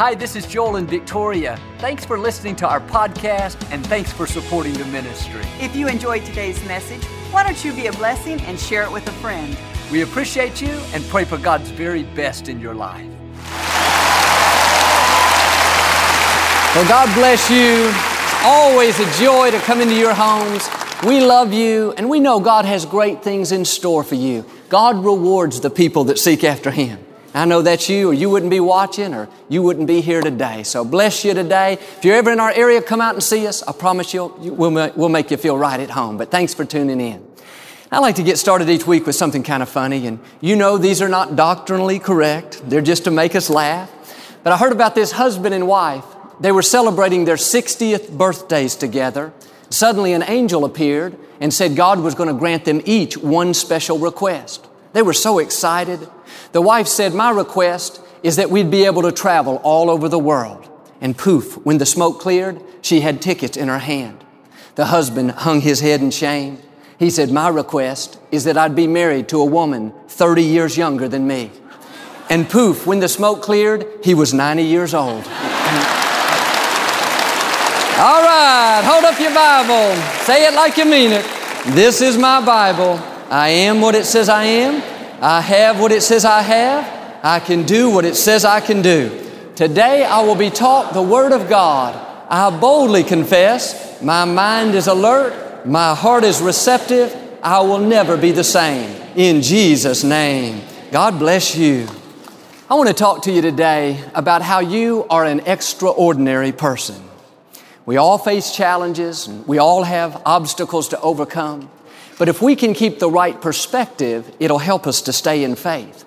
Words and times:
Hi, 0.00 0.14
this 0.14 0.34
is 0.34 0.46
Joel 0.46 0.76
and 0.76 0.88
Victoria. 0.88 1.60
Thanks 1.76 2.06
for 2.06 2.18
listening 2.18 2.56
to 2.56 2.66
our 2.66 2.80
podcast 2.80 3.62
and 3.70 3.86
thanks 3.86 4.10
for 4.10 4.26
supporting 4.26 4.72
the 4.72 4.86
ministry. 4.86 5.42
If 5.60 5.76
you 5.76 5.88
enjoyed 5.88 6.24
today's 6.24 6.58
message, 6.64 7.04
why 7.30 7.42
don't 7.42 7.62
you 7.62 7.74
be 7.74 7.88
a 7.88 7.92
blessing 7.92 8.40
and 8.40 8.58
share 8.58 8.82
it 8.82 8.90
with 8.90 9.06
a 9.08 9.12
friend? 9.20 9.54
We 9.92 10.00
appreciate 10.00 10.62
you 10.62 10.70
and 10.94 11.04
pray 11.08 11.26
for 11.26 11.36
God's 11.36 11.68
very 11.68 12.04
best 12.04 12.48
in 12.48 12.60
your 12.60 12.74
life. 12.74 13.04
Well, 16.74 16.88
God 16.88 17.14
bless 17.14 17.50
you. 17.50 17.90
It's 17.90 18.42
always 18.42 18.98
a 19.00 19.22
joy 19.22 19.50
to 19.50 19.58
come 19.66 19.82
into 19.82 19.96
your 19.96 20.14
homes. 20.14 20.66
We 21.04 21.20
love 21.20 21.52
you, 21.52 21.92
and 21.98 22.08
we 22.08 22.20
know 22.20 22.40
God 22.40 22.64
has 22.64 22.86
great 22.86 23.22
things 23.22 23.52
in 23.52 23.66
store 23.66 24.02
for 24.02 24.14
you. 24.14 24.46
God 24.70 25.04
rewards 25.04 25.60
the 25.60 25.68
people 25.68 26.04
that 26.04 26.18
seek 26.18 26.42
after 26.42 26.70
Him. 26.70 27.04
I 27.32 27.44
know 27.44 27.62
that's 27.62 27.88
you, 27.88 28.10
or 28.10 28.14
you 28.14 28.28
wouldn't 28.28 28.50
be 28.50 28.58
watching, 28.58 29.14
or 29.14 29.28
you 29.48 29.62
wouldn't 29.62 29.86
be 29.86 30.00
here 30.00 30.20
today. 30.20 30.64
So 30.64 30.84
bless 30.84 31.24
you 31.24 31.32
today. 31.32 31.74
If 31.74 32.04
you're 32.04 32.16
ever 32.16 32.32
in 32.32 32.40
our 32.40 32.50
area, 32.50 32.82
come 32.82 33.00
out 33.00 33.14
and 33.14 33.22
see 33.22 33.46
us. 33.46 33.62
I 33.62 33.72
promise 33.72 34.12
you, 34.12 34.26
we'll, 34.38 34.92
we'll 34.96 35.08
make 35.08 35.30
you 35.30 35.36
feel 35.36 35.56
right 35.56 35.78
at 35.78 35.90
home. 35.90 36.16
But 36.16 36.30
thanks 36.30 36.54
for 36.54 36.64
tuning 36.64 37.00
in. 37.00 37.24
I 37.92 37.98
like 37.98 38.16
to 38.16 38.22
get 38.22 38.38
started 38.38 38.68
each 38.68 38.86
week 38.86 39.06
with 39.06 39.16
something 39.16 39.42
kind 39.42 39.62
of 39.62 39.68
funny, 39.68 40.06
and 40.06 40.20
you 40.40 40.56
know 40.56 40.78
these 40.78 41.02
are 41.02 41.08
not 41.08 41.36
doctrinally 41.36 41.98
correct. 41.98 42.62
They're 42.68 42.80
just 42.80 43.04
to 43.04 43.10
make 43.10 43.34
us 43.34 43.50
laugh. 43.50 43.90
But 44.42 44.52
I 44.52 44.56
heard 44.56 44.72
about 44.72 44.94
this 44.94 45.12
husband 45.12 45.54
and 45.54 45.66
wife. 45.66 46.04
They 46.40 46.52
were 46.52 46.62
celebrating 46.62 47.26
their 47.26 47.36
60th 47.36 48.16
birthdays 48.16 48.76
together. 48.76 49.32
Suddenly 49.70 50.12
an 50.14 50.22
angel 50.22 50.64
appeared 50.64 51.16
and 51.40 51.52
said 51.52 51.76
God 51.76 52.00
was 52.00 52.14
going 52.14 52.28
to 52.28 52.34
grant 52.34 52.64
them 52.64 52.80
each 52.84 53.18
one 53.18 53.54
special 53.54 53.98
request. 53.98 54.66
They 54.92 55.02
were 55.02 55.12
so 55.12 55.38
excited. 55.38 56.08
The 56.52 56.62
wife 56.62 56.86
said, 56.86 57.14
My 57.14 57.30
request 57.30 58.00
is 58.22 58.36
that 58.36 58.50
we'd 58.50 58.70
be 58.70 58.84
able 58.84 59.02
to 59.02 59.12
travel 59.12 59.60
all 59.62 59.90
over 59.90 60.08
the 60.08 60.18
world. 60.18 60.68
And 61.00 61.16
poof, 61.16 61.56
when 61.64 61.78
the 61.78 61.86
smoke 61.86 62.20
cleared, 62.20 62.60
she 62.82 63.00
had 63.00 63.22
tickets 63.22 63.56
in 63.56 63.68
her 63.68 63.78
hand. 63.78 64.24
The 64.74 64.86
husband 64.86 65.32
hung 65.32 65.60
his 65.60 65.80
head 65.80 66.00
in 66.00 66.10
shame. 66.10 66.58
He 66.98 67.10
said, 67.10 67.30
My 67.30 67.48
request 67.48 68.18
is 68.30 68.44
that 68.44 68.56
I'd 68.58 68.76
be 68.76 68.86
married 68.86 69.28
to 69.30 69.40
a 69.40 69.44
woman 69.44 69.92
30 70.08 70.42
years 70.42 70.76
younger 70.76 71.08
than 71.08 71.26
me. 71.26 71.50
And 72.28 72.48
poof, 72.48 72.86
when 72.86 73.00
the 73.00 73.08
smoke 73.08 73.42
cleared, 73.42 73.86
he 74.04 74.14
was 74.14 74.32
90 74.34 74.62
years 74.62 74.94
old. 74.94 75.24
All 77.98 78.22
right, 78.22 78.82
hold 78.84 79.04
up 79.04 79.18
your 79.20 79.34
Bible. 79.34 79.94
Say 80.24 80.46
it 80.46 80.54
like 80.54 80.76
you 80.76 80.84
mean 80.84 81.10
it. 81.12 81.24
This 81.74 82.00
is 82.00 82.16
my 82.16 82.44
Bible. 82.44 82.98
I 83.30 83.50
am 83.50 83.80
what 83.80 83.94
it 83.94 84.06
says 84.06 84.28
I 84.28 84.42
am. 84.42 84.82
I 85.22 85.40
have 85.40 85.78
what 85.78 85.92
it 85.92 86.02
says 86.02 86.24
I 86.24 86.42
have. 86.42 87.20
I 87.22 87.38
can 87.38 87.62
do 87.62 87.88
what 87.88 88.04
it 88.04 88.16
says 88.16 88.44
I 88.44 88.60
can 88.60 88.82
do. 88.82 89.24
Today 89.54 90.04
I 90.04 90.22
will 90.22 90.34
be 90.34 90.50
taught 90.50 90.94
the 90.94 91.02
Word 91.02 91.30
of 91.30 91.48
God. 91.48 91.94
I 92.28 92.50
boldly 92.58 93.04
confess 93.04 94.02
my 94.02 94.24
mind 94.24 94.74
is 94.74 94.88
alert, 94.88 95.64
my 95.64 95.94
heart 95.94 96.24
is 96.24 96.40
receptive. 96.40 97.16
I 97.42 97.60
will 97.60 97.78
never 97.78 98.16
be 98.16 98.32
the 98.32 98.44
same. 98.44 99.00
In 99.14 99.42
Jesus' 99.42 100.02
name. 100.02 100.62
God 100.90 101.18
bless 101.20 101.56
you. 101.56 101.86
I 102.68 102.74
want 102.74 102.88
to 102.88 102.94
talk 102.94 103.22
to 103.24 103.32
you 103.32 103.42
today 103.42 104.02
about 104.12 104.42
how 104.42 104.58
you 104.58 105.06
are 105.08 105.24
an 105.24 105.40
extraordinary 105.40 106.50
person. 106.52 107.00
We 107.86 107.96
all 107.96 108.18
face 108.18 108.54
challenges 108.54 109.28
and 109.28 109.46
we 109.46 109.58
all 109.58 109.84
have 109.84 110.20
obstacles 110.26 110.88
to 110.88 111.00
overcome. 111.00 111.70
But 112.20 112.28
if 112.28 112.42
we 112.42 112.54
can 112.54 112.74
keep 112.74 112.98
the 112.98 113.08
right 113.08 113.40
perspective, 113.40 114.30
it'll 114.38 114.58
help 114.58 114.86
us 114.86 115.00
to 115.02 115.12
stay 115.12 115.42
in 115.42 115.56
faith. 115.56 116.04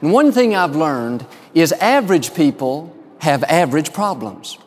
And 0.00 0.12
one 0.12 0.30
thing 0.30 0.54
I've 0.54 0.76
learned 0.76 1.26
is 1.54 1.72
average 1.72 2.34
people 2.34 2.96
have 3.18 3.42
average 3.42 3.92
problems. 3.92 4.58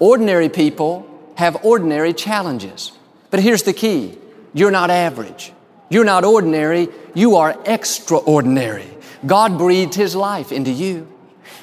Ordinary 0.00 0.48
people 0.48 1.08
have 1.36 1.64
ordinary 1.64 2.12
challenges. 2.12 2.90
But 3.30 3.38
here's 3.38 3.62
the 3.62 3.72
key. 3.72 4.18
You're 4.52 4.72
not 4.72 4.90
average. 4.90 5.52
You're 5.90 6.02
not 6.04 6.24
ordinary. 6.24 6.88
You 7.14 7.36
are 7.36 7.56
extraordinary. 7.64 8.88
God 9.24 9.58
breathed 9.58 9.94
His 9.94 10.16
life 10.16 10.50
into 10.50 10.72
you. 10.72 11.06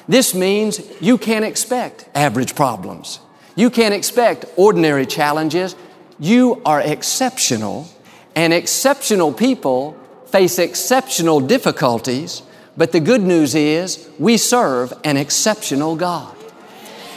This 0.08 0.34
means 0.34 0.80
you 1.02 1.18
can't 1.18 1.44
expect 1.44 2.08
average 2.14 2.54
problems. 2.54 3.20
You 3.56 3.68
can't 3.68 3.92
expect 3.92 4.46
ordinary 4.56 5.04
challenges. 5.04 5.76
You 6.18 6.62
are 6.64 6.80
exceptional, 6.80 7.88
and 8.36 8.52
exceptional 8.52 9.32
people 9.32 9.96
face 10.26 10.58
exceptional 10.58 11.40
difficulties. 11.40 12.42
But 12.76 12.92
the 12.92 13.00
good 13.00 13.22
news 13.22 13.54
is 13.54 14.08
we 14.18 14.36
serve 14.36 14.92
an 15.02 15.16
exceptional 15.16 15.96
God. 15.96 16.36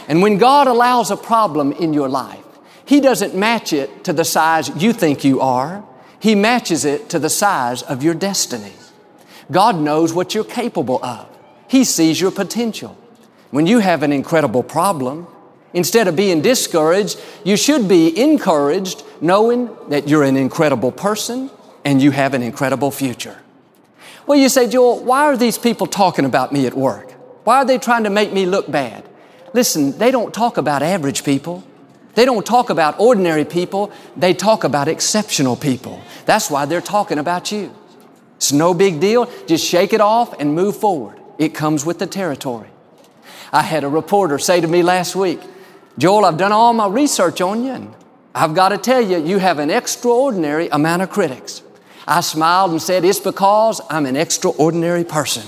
And 0.08 0.22
when 0.22 0.38
God 0.38 0.66
allows 0.66 1.10
a 1.10 1.16
problem 1.16 1.72
in 1.72 1.92
your 1.92 2.08
life, 2.08 2.44
He 2.86 3.00
doesn't 3.00 3.36
match 3.36 3.72
it 3.72 4.02
to 4.04 4.12
the 4.14 4.24
size 4.24 4.70
you 4.82 4.94
think 4.94 5.22
you 5.22 5.40
are. 5.40 5.84
He 6.18 6.34
matches 6.34 6.84
it 6.84 7.10
to 7.10 7.18
the 7.18 7.30
size 7.30 7.82
of 7.82 8.02
your 8.02 8.14
destiny. 8.14 8.72
God 9.50 9.76
knows 9.76 10.12
what 10.14 10.34
you're 10.34 10.44
capable 10.44 11.04
of. 11.04 11.28
He 11.68 11.84
sees 11.84 12.20
your 12.20 12.30
potential. 12.30 12.96
When 13.50 13.66
you 13.66 13.80
have 13.80 14.02
an 14.02 14.12
incredible 14.12 14.62
problem, 14.62 15.26
Instead 15.72 16.08
of 16.08 16.16
being 16.16 16.42
discouraged, 16.42 17.20
you 17.44 17.56
should 17.56 17.88
be 17.88 18.18
encouraged 18.20 19.04
knowing 19.20 19.70
that 19.88 20.08
you're 20.08 20.24
an 20.24 20.36
incredible 20.36 20.90
person 20.90 21.50
and 21.84 22.02
you 22.02 22.10
have 22.10 22.34
an 22.34 22.42
incredible 22.42 22.90
future. 22.90 23.38
Well, 24.26 24.38
you 24.38 24.48
say, 24.48 24.68
Joel, 24.68 25.02
why 25.04 25.24
are 25.24 25.36
these 25.36 25.58
people 25.58 25.86
talking 25.86 26.24
about 26.24 26.52
me 26.52 26.66
at 26.66 26.74
work? 26.74 27.12
Why 27.44 27.56
are 27.58 27.64
they 27.64 27.78
trying 27.78 28.04
to 28.04 28.10
make 28.10 28.32
me 28.32 28.46
look 28.46 28.70
bad? 28.70 29.04
Listen, 29.52 29.96
they 29.98 30.10
don't 30.10 30.32
talk 30.32 30.56
about 30.56 30.82
average 30.82 31.24
people. 31.24 31.64
They 32.14 32.24
don't 32.24 32.44
talk 32.44 32.70
about 32.70 32.98
ordinary 33.00 33.44
people. 33.44 33.92
They 34.16 34.34
talk 34.34 34.64
about 34.64 34.88
exceptional 34.88 35.56
people. 35.56 36.02
That's 36.26 36.50
why 36.50 36.64
they're 36.64 36.80
talking 36.80 37.18
about 37.18 37.50
you. 37.50 37.74
It's 38.36 38.52
no 38.52 38.74
big 38.74 39.00
deal. 39.00 39.30
Just 39.46 39.66
shake 39.66 39.92
it 39.92 40.00
off 40.00 40.38
and 40.40 40.54
move 40.54 40.76
forward. 40.76 41.20
It 41.38 41.54
comes 41.54 41.86
with 41.86 41.98
the 41.98 42.06
territory. 42.06 42.68
I 43.52 43.62
had 43.62 43.84
a 43.84 43.88
reporter 43.88 44.38
say 44.38 44.60
to 44.60 44.68
me 44.68 44.82
last 44.82 45.16
week, 45.16 45.40
Joel, 45.98 46.24
I've 46.24 46.36
done 46.36 46.52
all 46.52 46.72
my 46.72 46.88
research 46.88 47.40
on 47.40 47.64
you, 47.64 47.72
and 47.72 47.94
I've 48.34 48.54
got 48.54 48.70
to 48.70 48.78
tell 48.78 49.00
you, 49.00 49.18
you 49.18 49.38
have 49.38 49.58
an 49.58 49.70
extraordinary 49.70 50.68
amount 50.68 51.02
of 51.02 51.10
critics. 51.10 51.62
I 52.06 52.20
smiled 52.20 52.70
and 52.70 52.80
said, 52.80 53.04
It's 53.04 53.20
because 53.20 53.80
I'm 53.90 54.06
an 54.06 54.16
extraordinary 54.16 55.04
person. 55.04 55.46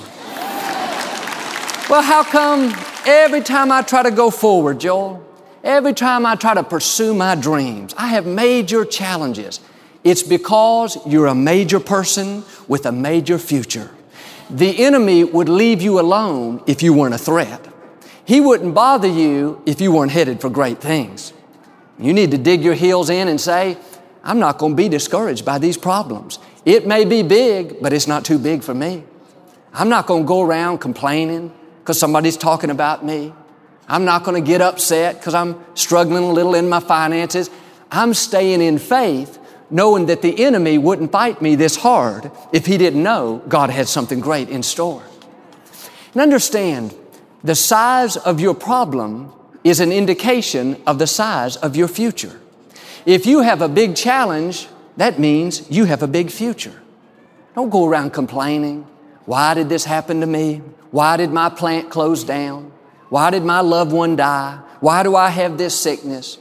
well, 1.89 2.03
how 2.03 2.23
come 2.25 2.75
every 3.07 3.41
time 3.41 3.73
I 3.73 3.83
try 3.83 4.03
to 4.03 4.11
go 4.11 4.31
forward, 4.31 4.81
Joel, 4.81 5.25
every 5.65 5.93
time 5.95 6.27
I 6.27 6.35
try 6.35 6.55
to 6.55 6.63
pursue 6.63 7.15
my 7.15 7.35
dreams, 7.35 7.95
I 7.97 8.09
have 8.09 8.27
major 8.27 8.85
challenges? 8.85 9.61
It's 10.05 10.23
because 10.23 10.99
you're 11.07 11.29
a 11.29 11.35
major 11.35 11.79
person 11.79 12.45
with 12.67 12.87
a 12.87 12.93
major 12.93 13.39
future. 13.39 13.91
The 14.51 14.85
enemy 14.85 15.25
would 15.25 15.49
leave 15.49 15.81
you 15.81 16.01
alone 16.01 16.63
if 16.67 16.83
you 16.83 16.93
weren't 16.93 17.15
a 17.15 17.19
threat. 17.19 17.72
He 18.25 18.41
wouldn't 18.41 18.75
bother 18.75 19.09
you 19.09 19.63
if 19.67 19.81
you 19.81 19.93
weren't 19.93 20.13
headed 20.13 20.41
for 20.41 20.49
great 20.49 20.81
things. 20.81 21.33
You 21.99 22.13
need 22.13 22.31
to 22.31 22.39
dig 22.39 22.63
your 22.63 22.75
heels 22.75 23.11
in 23.11 23.29
and 23.29 23.41
say, 23.41 23.77
I'm 24.25 24.39
not 24.39 24.59
going 24.59 24.73
to 24.73 24.77
be 24.77 24.89
discouraged 24.89 25.45
by 25.45 25.59
these 25.59 25.77
problems. 25.77 26.39
It 26.65 26.87
may 26.87 27.05
be 27.05 27.23
big, 27.23 27.81
but 27.83 27.93
it's 27.93 28.07
not 28.07 28.25
too 28.25 28.39
big 28.39 28.63
for 28.63 28.75
me. 28.75 29.05
I'm 29.73 29.89
not 29.89 30.07
going 30.07 30.23
to 30.23 30.27
go 30.27 30.43
around 30.43 30.79
complaining 30.79 31.53
because 31.81 31.99
somebody's 31.99 32.37
talking 32.37 32.71
about 32.71 33.05
me. 33.05 33.33
I'm 33.89 34.05
not 34.05 34.23
going 34.23 34.43
to 34.43 34.47
get 34.47 34.61
upset 34.61 35.17
because 35.17 35.35
I'm 35.35 35.63
struggling 35.75 36.25
a 36.25 36.33
little 36.33 36.55
in 36.55 36.69
my 36.69 36.81
finances. 36.81 37.51
I'm 37.91 38.15
staying 38.15 38.61
in 38.61 38.79
faith 38.79 39.39
knowing 39.71 40.07
that 40.07 40.23
the 40.23 40.45
enemy 40.45 40.79
wouldn't 40.79 41.11
fight 41.11 41.43
me 41.43 41.57
this 41.57 41.77
hard 41.77 42.31
if 42.53 42.67
he 42.67 42.79
didn't 42.79 43.03
know 43.03 43.43
God 43.49 43.71
had 43.71 43.89
something 43.89 44.21
great 44.21 44.49
in 44.51 44.63
store. 44.63 45.03
And 46.13 46.23
understand, 46.23 46.95
the 47.45 47.55
size 47.55 48.17
of 48.17 48.41
your 48.41 48.55
problem 48.55 49.33
is 49.65 49.81
an 49.81 49.93
indication 49.93 50.81
of 50.87 50.99
the 50.99 51.07
size 51.07 51.57
of 51.57 51.77
your 51.77 51.89
future. 51.89 52.41
If 53.05 53.27
you 53.27 53.41
have 53.41 53.63
a 53.63 53.69
big 53.69 53.97
challenge, 53.97 54.69
that 54.97 55.19
means 55.19 55.71
you 55.71 55.85
have 55.87 56.03
a 56.03 56.07
big 56.07 56.31
future. 56.31 56.81
Don't 57.55 57.71
go 57.71 57.87
around 57.87 58.11
complaining. 58.13 58.87
Why 59.25 59.55
did 59.55 59.69
this 59.69 59.85
happen 59.85 60.21
to 60.21 60.27
me? 60.27 60.63
Why 60.91 61.17
did 61.17 61.31
my 61.31 61.49
plant 61.49 61.91
close 61.91 62.25
down? 62.25 62.73
Why 63.09 63.31
did 63.31 63.45
my 63.45 63.61
loved 63.61 63.93
one 63.93 64.17
die? 64.17 64.61
Why 64.81 65.03
do 65.03 65.17
I 65.17 65.29
have 65.29 65.59
this 65.59 65.79
sickness? 65.79 66.39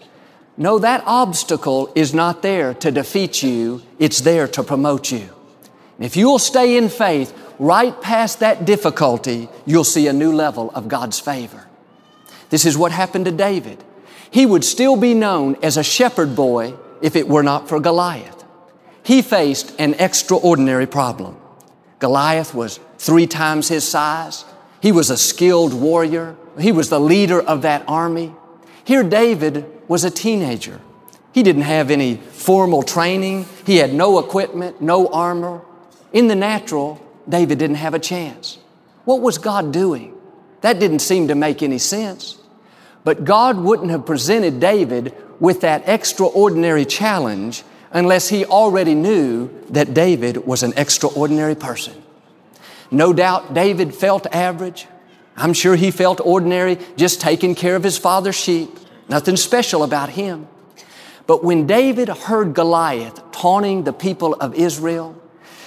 No, 0.58 0.80
that 0.80 1.04
obstacle 1.06 1.92
is 1.96 2.14
not 2.14 2.42
there 2.42 2.74
to 2.76 2.92
defeat 2.92 3.44
you. 3.44 3.82
It's 4.00 4.22
there 4.22 4.48
to 4.50 4.64
promote 4.64 5.12
you. 5.12 5.30
If 6.00 6.16
you'll 6.16 6.40
stay 6.40 6.78
in 6.78 6.90
faith, 6.90 7.34
right 7.62 8.02
past 8.02 8.40
that 8.40 8.66
difficulty, 8.66 9.48
you'll 9.68 9.84
see 9.84 10.08
a 10.08 10.14
new 10.14 10.34
level 10.34 10.72
of 10.72 10.88
God's 10.88 11.20
favor. 11.20 11.68
This 12.50 12.66
is 12.66 12.76
what 12.76 12.92
happened 12.92 13.26
to 13.26 13.32
David. 13.32 13.84
He 14.32 14.48
would 14.48 14.64
still 14.64 14.98
be 14.98 15.14
known 15.14 15.56
as 15.62 15.78
a 15.78 15.84
shepherd 15.84 16.36
boy 16.36 16.74
if 17.04 17.16
it 17.16 17.28
were 17.28 17.44
not 17.44 17.70
for 17.70 17.80
Goliath. 17.80 18.44
He 19.04 19.22
faced 19.22 19.76
an 19.80 19.94
extraordinary 19.96 20.88
problem. 20.88 21.38
Goliath 22.00 22.56
was 22.56 22.80
three 22.98 23.28
times 23.28 23.68
his 23.68 23.88
size. 23.88 24.44
He 24.82 24.92
was 24.92 25.12
a 25.12 25.18
skilled 25.18 25.74
warrior. 25.74 26.36
He 26.60 26.72
was 26.72 26.90
the 26.90 27.00
leader 27.00 27.40
of 27.40 27.62
that 27.62 27.84
army. 27.88 28.34
Here, 28.84 29.04
David 29.04 29.66
was 29.88 30.04
a 30.04 30.10
teenager. 30.10 30.82
He 31.32 31.44
didn't 31.44 31.62
have 31.62 31.92
any 31.92 32.16
formal 32.16 32.82
training. 32.82 33.46
He 33.68 33.78
had 33.78 33.94
no 33.94 34.18
equipment, 34.18 34.82
no 34.82 35.08
armor. 35.08 35.62
In 36.12 36.28
the 36.28 36.36
natural, 36.36 37.00
David 37.28 37.60
didn't 37.60 37.78
have 37.78 37.94
a 37.94 38.00
chance. 38.00 38.58
What 39.06 39.22
was 39.22 39.38
God 39.38 39.72
doing? 39.72 40.16
That 40.62 40.80
didn't 40.80 41.00
seem 41.00 41.28
to 41.30 41.36
make 41.36 41.64
any 41.64 41.78
sense. 41.78 42.38
But 43.04 43.26
God 43.26 43.58
wouldn't 43.58 43.90
have 43.90 44.06
presented 44.06 44.60
David 44.60 45.16
with 45.40 45.62
that 45.62 45.88
extraordinary 45.88 46.86
challenge 46.86 47.64
unless 47.92 48.30
he 48.30 48.46
already 48.46 48.96
knew 48.96 49.50
that 49.70 49.94
David 49.94 50.46
was 50.46 50.64
an 50.64 50.74
extraordinary 50.78 51.56
person. 51.56 52.02
No 52.92 53.12
doubt 53.12 53.54
David 53.54 53.96
felt 53.96 54.28
average. 54.28 54.88
I'm 55.36 55.54
sure 55.54 55.76
he 55.76 55.92
felt 55.92 56.22
ordinary, 56.24 56.78
just 56.96 57.22
taking 57.22 57.56
care 57.56 57.76
of 57.76 57.84
his 57.84 57.98
father's 57.98 58.36
sheep. 58.36 58.70
Nothing 59.10 59.36
special 59.36 59.84
about 59.84 60.10
him. 60.10 60.48
But 61.26 61.44
when 61.44 61.68
David 61.68 62.10
heard 62.10 62.54
Goliath 62.54 63.32
taunting 63.32 63.84
the 63.84 63.94
people 63.94 64.36
of 64.36 64.54
Israel, 64.56 65.21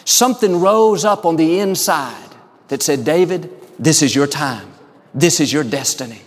something 0.05 0.61
rose 0.61 1.05
up 1.05 1.25
on 1.25 1.37
the 1.37 1.61
inside 1.61 2.31
that 2.69 2.83
said, 2.83 3.05
David, 3.05 3.51
this 3.79 4.03
is 4.03 4.15
your 4.15 4.27
time. 4.27 4.73
This 5.15 5.41
is 5.41 5.53
your 5.53 5.65
destiny. 5.65 6.23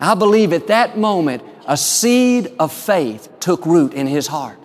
I 0.00 0.14
believe 0.14 0.52
at 0.52 0.66
that 0.68 0.98
moment, 0.98 1.42
a 1.66 1.76
seed 1.76 2.52
of 2.58 2.72
faith 2.72 3.28
took 3.40 3.64
root 3.66 3.94
in 3.94 4.06
his 4.06 4.26
heart. 4.26 4.58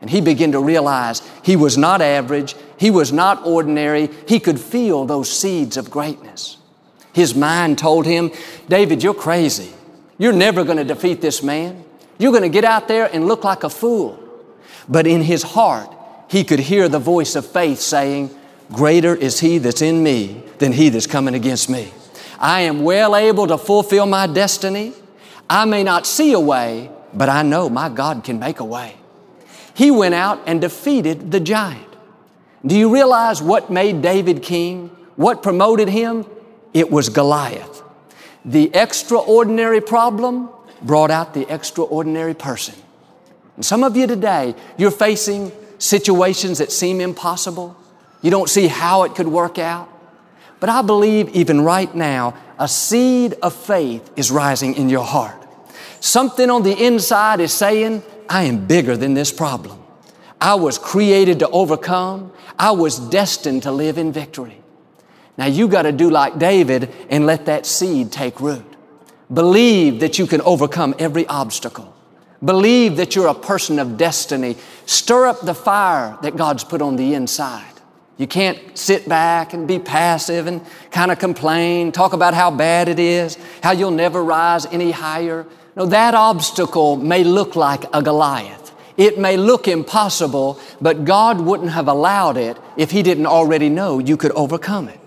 And 0.00 0.10
he 0.10 0.20
began 0.20 0.52
to 0.52 0.60
realize 0.60 1.22
he 1.42 1.56
was 1.56 1.76
not 1.78 2.02
average, 2.02 2.54
he 2.78 2.90
was 2.90 3.12
not 3.12 3.44
ordinary, 3.46 4.10
he 4.28 4.38
could 4.38 4.60
feel 4.60 5.04
those 5.04 5.30
seeds 5.30 5.76
of 5.76 5.90
greatness. 5.90 6.58
His 7.12 7.34
mind 7.34 7.78
told 7.78 8.04
him, 8.04 8.30
David, 8.68 9.02
you're 9.02 9.14
crazy. 9.14 9.72
You're 10.18 10.32
never 10.32 10.64
going 10.64 10.76
to 10.76 10.84
defeat 10.84 11.20
this 11.20 11.42
man. 11.42 11.84
You're 12.18 12.32
going 12.32 12.42
to 12.42 12.48
get 12.48 12.64
out 12.64 12.88
there 12.88 13.08
and 13.12 13.26
look 13.26 13.42
like 13.42 13.64
a 13.64 13.70
fool. 13.70 14.22
But 14.88 15.06
in 15.06 15.22
his 15.22 15.42
heart, 15.42 15.92
he 16.28 16.44
could 16.44 16.60
hear 16.60 16.88
the 16.88 16.98
voice 16.98 17.36
of 17.36 17.46
faith 17.46 17.80
saying, 17.80 18.30
Greater 18.72 19.14
is 19.14 19.40
he 19.40 19.58
that's 19.58 19.82
in 19.82 20.02
me 20.02 20.42
than 20.58 20.72
he 20.72 20.88
that's 20.88 21.06
coming 21.06 21.34
against 21.34 21.70
me. 21.70 21.92
I 22.38 22.62
am 22.62 22.82
well 22.82 23.14
able 23.14 23.46
to 23.46 23.58
fulfill 23.58 24.06
my 24.06 24.26
destiny. 24.26 24.92
I 25.48 25.64
may 25.64 25.84
not 25.84 26.06
see 26.06 26.32
a 26.32 26.40
way, 26.40 26.90
but 27.14 27.28
I 27.28 27.42
know 27.42 27.68
my 27.68 27.88
God 27.88 28.24
can 28.24 28.38
make 28.38 28.60
a 28.60 28.64
way. 28.64 28.96
He 29.74 29.90
went 29.90 30.14
out 30.14 30.40
and 30.46 30.60
defeated 30.60 31.30
the 31.30 31.40
giant. 31.40 31.86
Do 32.64 32.76
you 32.76 32.92
realize 32.92 33.40
what 33.40 33.70
made 33.70 34.02
David 34.02 34.42
king? 34.42 34.88
What 35.14 35.42
promoted 35.42 35.88
him? 35.88 36.26
It 36.74 36.90
was 36.90 37.08
Goliath. 37.08 37.82
The 38.44 38.74
extraordinary 38.74 39.80
problem 39.80 40.50
brought 40.82 41.10
out 41.10 41.34
the 41.34 41.52
extraordinary 41.52 42.34
person. 42.34 42.74
And 43.54 43.64
some 43.64 43.84
of 43.84 43.96
you 43.96 44.06
today, 44.06 44.54
you're 44.76 44.90
facing 44.90 45.52
situations 45.78 46.58
that 46.58 46.72
seem 46.72 47.00
impossible. 47.00 47.76
You 48.22 48.30
don't 48.30 48.48
see 48.48 48.66
how 48.66 49.04
it 49.04 49.14
could 49.14 49.28
work 49.28 49.58
out. 49.58 49.88
But 50.58 50.70
I 50.70 50.82
believe 50.82 51.28
even 51.30 51.60
right 51.60 51.94
now, 51.94 52.34
a 52.58 52.68
seed 52.68 53.34
of 53.42 53.54
faith 53.54 54.10
is 54.16 54.30
rising 54.30 54.74
in 54.74 54.88
your 54.88 55.04
heart. 55.04 55.36
Something 56.00 56.50
on 56.50 56.62
the 56.62 56.72
inside 56.72 57.40
is 57.40 57.52
saying, 57.52 58.02
I 58.28 58.44
am 58.44 58.66
bigger 58.66 58.96
than 58.96 59.14
this 59.14 59.32
problem. 59.32 59.82
I 60.40 60.54
was 60.54 60.78
created 60.78 61.40
to 61.40 61.48
overcome. 61.48 62.32
I 62.58 62.70
was 62.72 62.98
destined 62.98 63.64
to 63.64 63.72
live 63.72 63.98
in 63.98 64.12
victory. 64.12 64.60
Now 65.38 65.46
you 65.46 65.68
got 65.68 65.82
to 65.82 65.92
do 65.92 66.10
like 66.10 66.38
David 66.38 66.90
and 67.10 67.26
let 67.26 67.46
that 67.46 67.66
seed 67.66 68.12
take 68.12 68.40
root. 68.40 68.64
Believe 69.32 70.00
that 70.00 70.18
you 70.18 70.26
can 70.26 70.40
overcome 70.42 70.94
every 70.98 71.26
obstacle. 71.26 71.95
Believe 72.44 72.96
that 72.96 73.14
you're 73.16 73.28
a 73.28 73.34
person 73.34 73.78
of 73.78 73.96
destiny. 73.96 74.56
Stir 74.84 75.26
up 75.26 75.40
the 75.40 75.54
fire 75.54 76.18
that 76.22 76.36
God's 76.36 76.64
put 76.64 76.82
on 76.82 76.96
the 76.96 77.14
inside. 77.14 77.72
You 78.18 78.26
can't 78.26 78.58
sit 78.76 79.08
back 79.08 79.52
and 79.52 79.68
be 79.68 79.78
passive 79.78 80.46
and 80.46 80.62
kind 80.90 81.10
of 81.10 81.18
complain, 81.18 81.92
talk 81.92 82.12
about 82.14 82.32
how 82.32 82.50
bad 82.50 82.88
it 82.88 82.98
is, 82.98 83.36
how 83.62 83.72
you'll 83.72 83.90
never 83.90 84.24
rise 84.24 84.64
any 84.66 84.90
higher. 84.90 85.46
No, 85.76 85.86
that 85.86 86.14
obstacle 86.14 86.96
may 86.96 87.24
look 87.24 87.56
like 87.56 87.84
a 87.92 88.02
Goliath. 88.02 88.74
It 88.96 89.18
may 89.18 89.36
look 89.36 89.68
impossible, 89.68 90.58
but 90.80 91.04
God 91.04 91.40
wouldn't 91.40 91.70
have 91.70 91.88
allowed 91.88 92.38
it 92.38 92.56
if 92.78 92.90
He 92.90 93.02
didn't 93.02 93.26
already 93.26 93.68
know 93.68 93.98
you 93.98 94.16
could 94.16 94.32
overcome 94.32 94.88
it. 94.88 94.98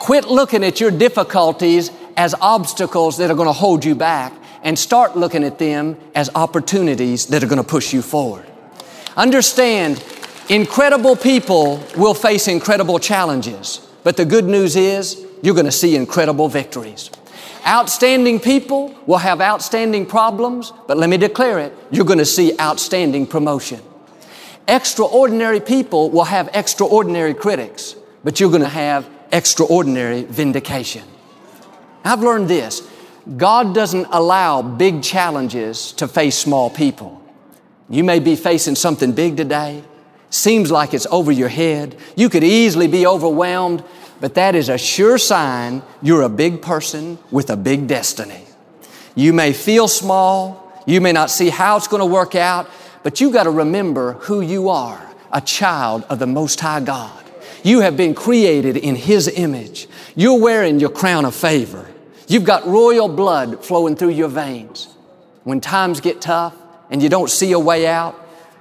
Quit 0.00 0.26
looking 0.26 0.64
at 0.64 0.80
your 0.80 0.90
difficulties 0.90 1.92
as 2.16 2.34
obstacles 2.40 3.18
that 3.18 3.30
are 3.30 3.36
going 3.36 3.46
to 3.46 3.52
hold 3.52 3.84
you 3.84 3.94
back 3.94 4.32
and 4.62 4.78
start 4.78 5.16
looking 5.16 5.44
at 5.44 5.58
them 5.58 5.96
as 6.14 6.30
opportunities 6.34 7.26
that 7.26 7.42
are 7.42 7.46
going 7.46 7.62
to 7.62 7.68
push 7.68 7.92
you 7.92 8.02
forward. 8.02 8.46
Understand 9.16 10.02
Incredible 10.48 11.14
people 11.14 11.84
will 11.94 12.14
face 12.14 12.48
incredible 12.48 12.98
challenges, 12.98 13.86
but 14.02 14.16
the 14.16 14.24
good 14.24 14.46
news 14.46 14.76
is 14.76 15.22
you're 15.42 15.54
going 15.54 15.66
to 15.66 15.72
see 15.72 15.94
incredible 15.94 16.48
victories. 16.48 17.10
Outstanding 17.66 18.40
people 18.40 18.94
will 19.04 19.18
have 19.18 19.42
outstanding 19.42 20.06
problems, 20.06 20.72
but 20.86 20.96
let 20.96 21.10
me 21.10 21.18
declare 21.18 21.58
it, 21.58 21.74
you're 21.90 22.06
going 22.06 22.18
to 22.18 22.24
see 22.24 22.58
outstanding 22.58 23.26
promotion. 23.26 23.80
Extraordinary 24.66 25.60
people 25.60 26.08
will 26.08 26.24
have 26.24 26.48
extraordinary 26.54 27.34
critics, 27.34 27.94
but 28.24 28.40
you're 28.40 28.50
going 28.50 28.62
to 28.62 28.68
have 28.68 29.06
extraordinary 29.30 30.22
vindication. 30.22 31.04
I've 32.04 32.20
learned 32.20 32.48
this. 32.48 32.80
God 33.36 33.74
doesn't 33.74 34.06
allow 34.10 34.62
big 34.62 35.02
challenges 35.02 35.92
to 35.92 36.08
face 36.08 36.36
small 36.36 36.70
people. 36.70 37.22
You 37.90 38.04
may 38.04 38.20
be 38.20 38.36
facing 38.36 38.74
something 38.74 39.12
big 39.12 39.36
today, 39.36 39.82
seems 40.30 40.70
like 40.70 40.94
it's 40.94 41.06
over 41.10 41.30
your 41.32 41.48
head. 41.48 41.96
You 42.16 42.28
could 42.28 42.44
easily 42.44 42.86
be 42.86 43.06
overwhelmed, 43.06 43.84
but 44.20 44.34
that 44.34 44.54
is 44.54 44.68
a 44.68 44.78
sure 44.78 45.18
sign 45.18 45.82
you're 46.02 46.22
a 46.22 46.28
big 46.28 46.62
person 46.62 47.18
with 47.30 47.50
a 47.50 47.56
big 47.56 47.86
destiny. 47.86 48.44
You 49.14 49.32
may 49.32 49.52
feel 49.52 49.88
small, 49.88 50.82
you 50.86 51.00
may 51.00 51.12
not 51.12 51.30
see 51.30 51.50
how 51.50 51.76
it's 51.76 51.88
going 51.88 52.00
to 52.00 52.06
work 52.06 52.34
out, 52.34 52.68
but 53.02 53.20
you 53.20 53.30
got 53.30 53.44
to 53.44 53.50
remember 53.50 54.14
who 54.14 54.40
you 54.40 54.68
are 54.70 55.04
a 55.32 55.40
child 55.40 56.04
of 56.08 56.18
the 56.18 56.26
Most 56.26 56.60
High 56.60 56.80
God. 56.80 57.24
You 57.62 57.80
have 57.80 57.96
been 57.96 58.14
created 58.14 58.76
in 58.76 58.96
His 58.96 59.28
image. 59.28 59.88
You're 60.16 60.40
wearing 60.40 60.80
your 60.80 60.90
crown 60.90 61.24
of 61.24 61.34
favor. 61.34 61.86
You've 62.28 62.44
got 62.44 62.66
royal 62.66 63.08
blood 63.08 63.64
flowing 63.64 63.96
through 63.96 64.10
your 64.10 64.28
veins. 64.28 64.94
When 65.44 65.62
times 65.62 66.00
get 66.02 66.20
tough 66.20 66.54
and 66.90 67.02
you 67.02 67.08
don't 67.08 67.30
see 67.30 67.52
a 67.52 67.58
way 67.58 67.86
out, 67.86 68.14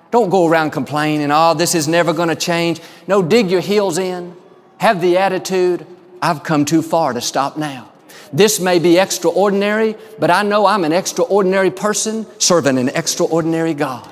don't 0.10 0.30
go 0.30 0.48
around 0.48 0.72
complaining, 0.72 1.32
oh, 1.32 1.54
this 1.54 1.76
is 1.76 1.86
never 1.86 2.14
going 2.14 2.30
to 2.30 2.36
change. 2.36 2.80
No, 3.08 3.22
dig 3.22 3.52
your 3.52 3.60
heels 3.60 3.98
in. 3.98 4.34
Have 4.78 5.02
the 5.02 5.18
attitude, 5.18 5.86
I've 6.22 6.44
come 6.44 6.64
too 6.64 6.82
far 6.82 7.12
to 7.12 7.20
stop 7.20 7.58
now. 7.58 7.92
This 8.32 8.62
may 8.62 8.80
be 8.80 8.98
extraordinary, 8.98 9.98
but 10.18 10.32
I 10.32 10.44
know 10.44 10.66
I'm 10.66 10.86
an 10.86 10.94
extraordinary 10.94 11.72
person 11.72 12.26
serving 12.40 12.78
an 12.78 12.90
extraordinary 12.90 13.74
God. 13.74 14.10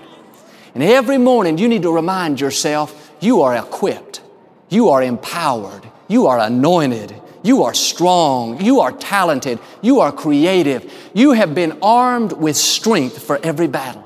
And 0.74 0.84
every 0.84 1.18
morning 1.18 1.58
you 1.58 1.70
need 1.70 1.84
to 1.84 1.94
remind 1.94 2.42
yourself 2.42 3.14
you 3.22 3.42
are 3.42 3.56
equipped, 3.56 4.22
you 4.70 4.90
are 4.90 5.02
empowered, 5.02 5.90
you 6.10 6.28
are 6.28 6.40
anointed, 6.40 7.16
you 7.46 7.64
are 7.64 7.74
strong, 7.76 8.60
you 8.60 8.80
are 8.80 8.92
talented, 8.92 9.60
you 9.82 10.00
are 10.00 10.12
creative, 10.12 10.92
you 11.14 11.34
have 11.34 11.54
been 11.54 11.78
armed 11.82 12.34
with 12.34 12.58
strength 12.58 13.22
for 13.22 13.40
every 13.44 13.68
battle. 13.68 14.04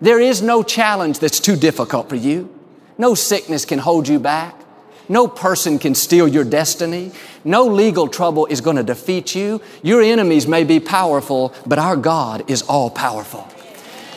There 0.00 0.20
is 0.20 0.42
no 0.42 0.62
challenge 0.62 1.20
that's 1.20 1.38
too 1.38 1.56
difficult 1.56 2.08
for 2.08 2.16
you. 2.16 2.52
No 2.98 3.14
sickness 3.14 3.64
can 3.64 3.78
hold 3.78 4.08
you 4.08 4.18
back. 4.18 4.60
No 5.08 5.28
person 5.28 5.78
can 5.78 5.94
steal 5.94 6.26
your 6.26 6.44
destiny. 6.44 7.12
No 7.44 7.64
legal 7.64 8.08
trouble 8.08 8.46
is 8.46 8.60
going 8.60 8.76
to 8.76 8.82
defeat 8.82 9.34
you. 9.34 9.60
Your 9.82 10.02
enemies 10.02 10.46
may 10.46 10.64
be 10.64 10.80
powerful, 10.80 11.54
but 11.66 11.78
our 11.78 11.96
God 11.96 12.50
is 12.50 12.62
all 12.62 12.90
powerful. 12.90 13.46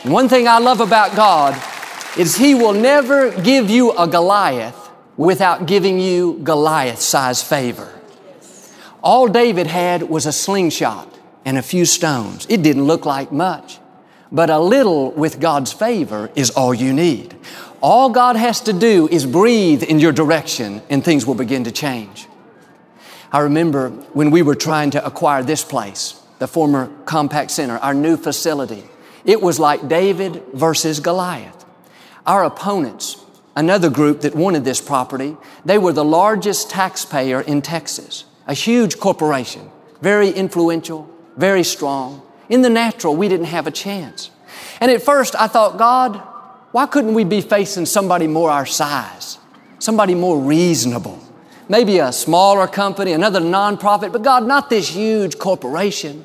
And 0.02 0.12
one 0.12 0.28
thing 0.28 0.48
I 0.48 0.58
love 0.58 0.80
about 0.80 1.14
God 1.14 1.60
is 2.18 2.36
He 2.36 2.54
will 2.54 2.72
never 2.72 3.30
give 3.42 3.70
you 3.70 3.92
a 3.92 4.08
Goliath 4.08 4.90
without 5.16 5.66
giving 5.66 6.00
you 6.00 6.40
Goliath 6.42 7.00
size 7.00 7.42
favor. 7.42 7.97
All 9.02 9.28
David 9.28 9.66
had 9.66 10.02
was 10.02 10.26
a 10.26 10.32
slingshot 10.32 11.18
and 11.44 11.56
a 11.56 11.62
few 11.62 11.84
stones. 11.84 12.46
It 12.48 12.62
didn't 12.62 12.84
look 12.84 13.06
like 13.06 13.32
much. 13.32 13.78
But 14.30 14.50
a 14.50 14.58
little 14.58 15.12
with 15.12 15.40
God's 15.40 15.72
favor 15.72 16.30
is 16.34 16.50
all 16.50 16.74
you 16.74 16.92
need. 16.92 17.34
All 17.80 18.10
God 18.10 18.36
has 18.36 18.60
to 18.62 18.72
do 18.72 19.08
is 19.08 19.24
breathe 19.24 19.82
in 19.82 20.00
your 20.00 20.12
direction 20.12 20.82
and 20.90 21.02
things 21.02 21.24
will 21.24 21.34
begin 21.34 21.64
to 21.64 21.70
change. 21.70 22.26
I 23.32 23.40
remember 23.40 23.90
when 24.12 24.30
we 24.30 24.42
were 24.42 24.54
trying 24.54 24.90
to 24.90 25.04
acquire 25.04 25.42
this 25.42 25.64
place, 25.64 26.20
the 26.38 26.48
former 26.48 26.88
Compaq 27.04 27.50
Center, 27.50 27.78
our 27.78 27.94
new 27.94 28.16
facility. 28.16 28.84
It 29.24 29.40
was 29.40 29.60
like 29.60 29.88
David 29.88 30.42
versus 30.52 31.00
Goliath. 31.00 31.64
Our 32.26 32.44
opponents, 32.44 33.24
another 33.54 33.90
group 33.90 34.22
that 34.22 34.34
wanted 34.34 34.64
this 34.64 34.80
property, 34.80 35.36
they 35.64 35.78
were 35.78 35.92
the 35.92 36.04
largest 36.04 36.70
taxpayer 36.70 37.40
in 37.40 37.62
Texas, 37.62 38.24
a 38.48 38.54
huge 38.54 38.98
corporation, 38.98 39.70
very 40.00 40.30
influential, 40.30 41.08
very 41.36 41.62
strong. 41.62 42.22
In 42.48 42.62
the 42.62 42.70
natural, 42.70 43.14
we 43.14 43.28
didn't 43.28 43.46
have 43.46 43.66
a 43.66 43.70
chance. 43.70 44.30
And 44.80 44.90
at 44.90 45.02
first, 45.02 45.36
I 45.36 45.46
thought, 45.46 45.76
God, 45.76 46.16
why 46.72 46.86
couldn't 46.86 47.14
we 47.14 47.24
be 47.24 47.42
facing 47.42 47.86
somebody 47.86 48.26
more 48.26 48.50
our 48.50 48.66
size? 48.66 49.38
Somebody 49.78 50.14
more 50.14 50.38
reasonable? 50.38 51.22
Maybe 51.68 51.98
a 51.98 52.10
smaller 52.10 52.66
company, 52.66 53.12
another 53.12 53.40
nonprofit, 53.40 54.12
but 54.12 54.22
God, 54.22 54.46
not 54.46 54.70
this 54.70 54.88
huge 54.88 55.38
corporation. 55.38 56.24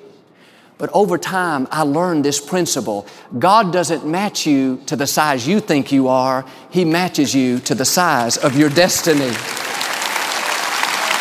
But 0.77 0.89
over 0.94 1.18
time, 1.18 1.68
I 1.72 1.84
learned 1.84 2.24
this 2.24 2.39
principle. 2.39 3.06
God 3.38 3.74
doesn't 3.74 4.06
match 4.06 4.46
you 4.46 4.82
to 4.86 4.96
the 4.96 5.08
size 5.08 5.46
you 5.46 5.60
think 5.60 5.92
you 5.92 6.08
are, 6.08 6.46
He 6.70 6.86
matches 6.86 7.36
you 7.36 7.60
to 7.60 7.75
the 7.75 7.86
size 7.86 8.38
of 8.38 8.58
your 8.58 8.70
destiny. 8.70 9.32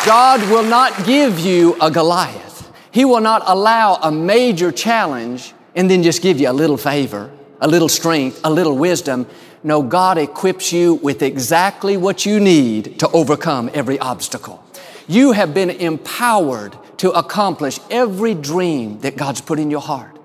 God 0.05 0.41
will 0.49 0.63
not 0.63 1.05
give 1.05 1.39
you 1.39 1.77
a 1.79 1.89
Goliath. 1.89 2.69
He 2.91 3.05
will 3.05 3.21
not 3.21 3.41
allow 3.45 3.95
a 3.95 4.11
major 4.11 4.69
challenge 4.69 5.53
and 5.75 5.89
then 5.89 6.03
just 6.03 6.21
give 6.21 6.41
you 6.41 6.49
a 6.49 6.51
little 6.51 6.75
favor, 6.75 7.31
a 7.61 7.69
little 7.69 7.87
strength, 7.87 8.41
a 8.43 8.51
little 8.51 8.77
wisdom. 8.77 9.25
No, 9.63 9.81
God 9.81 10.17
equips 10.17 10.73
you 10.73 10.95
with 10.95 11.21
exactly 11.21 11.95
what 11.95 12.25
you 12.25 12.41
need 12.41 12.99
to 12.99 13.07
overcome 13.11 13.69
every 13.73 13.97
obstacle. 13.97 14.61
You 15.07 15.31
have 15.31 15.53
been 15.53 15.69
empowered 15.69 16.77
to 16.97 17.11
accomplish 17.11 17.79
every 17.89 18.33
dream 18.33 18.99
that 18.99 19.15
God's 19.15 19.39
put 19.39 19.57
in 19.57 19.71
your 19.71 19.79
heart. 19.79 20.19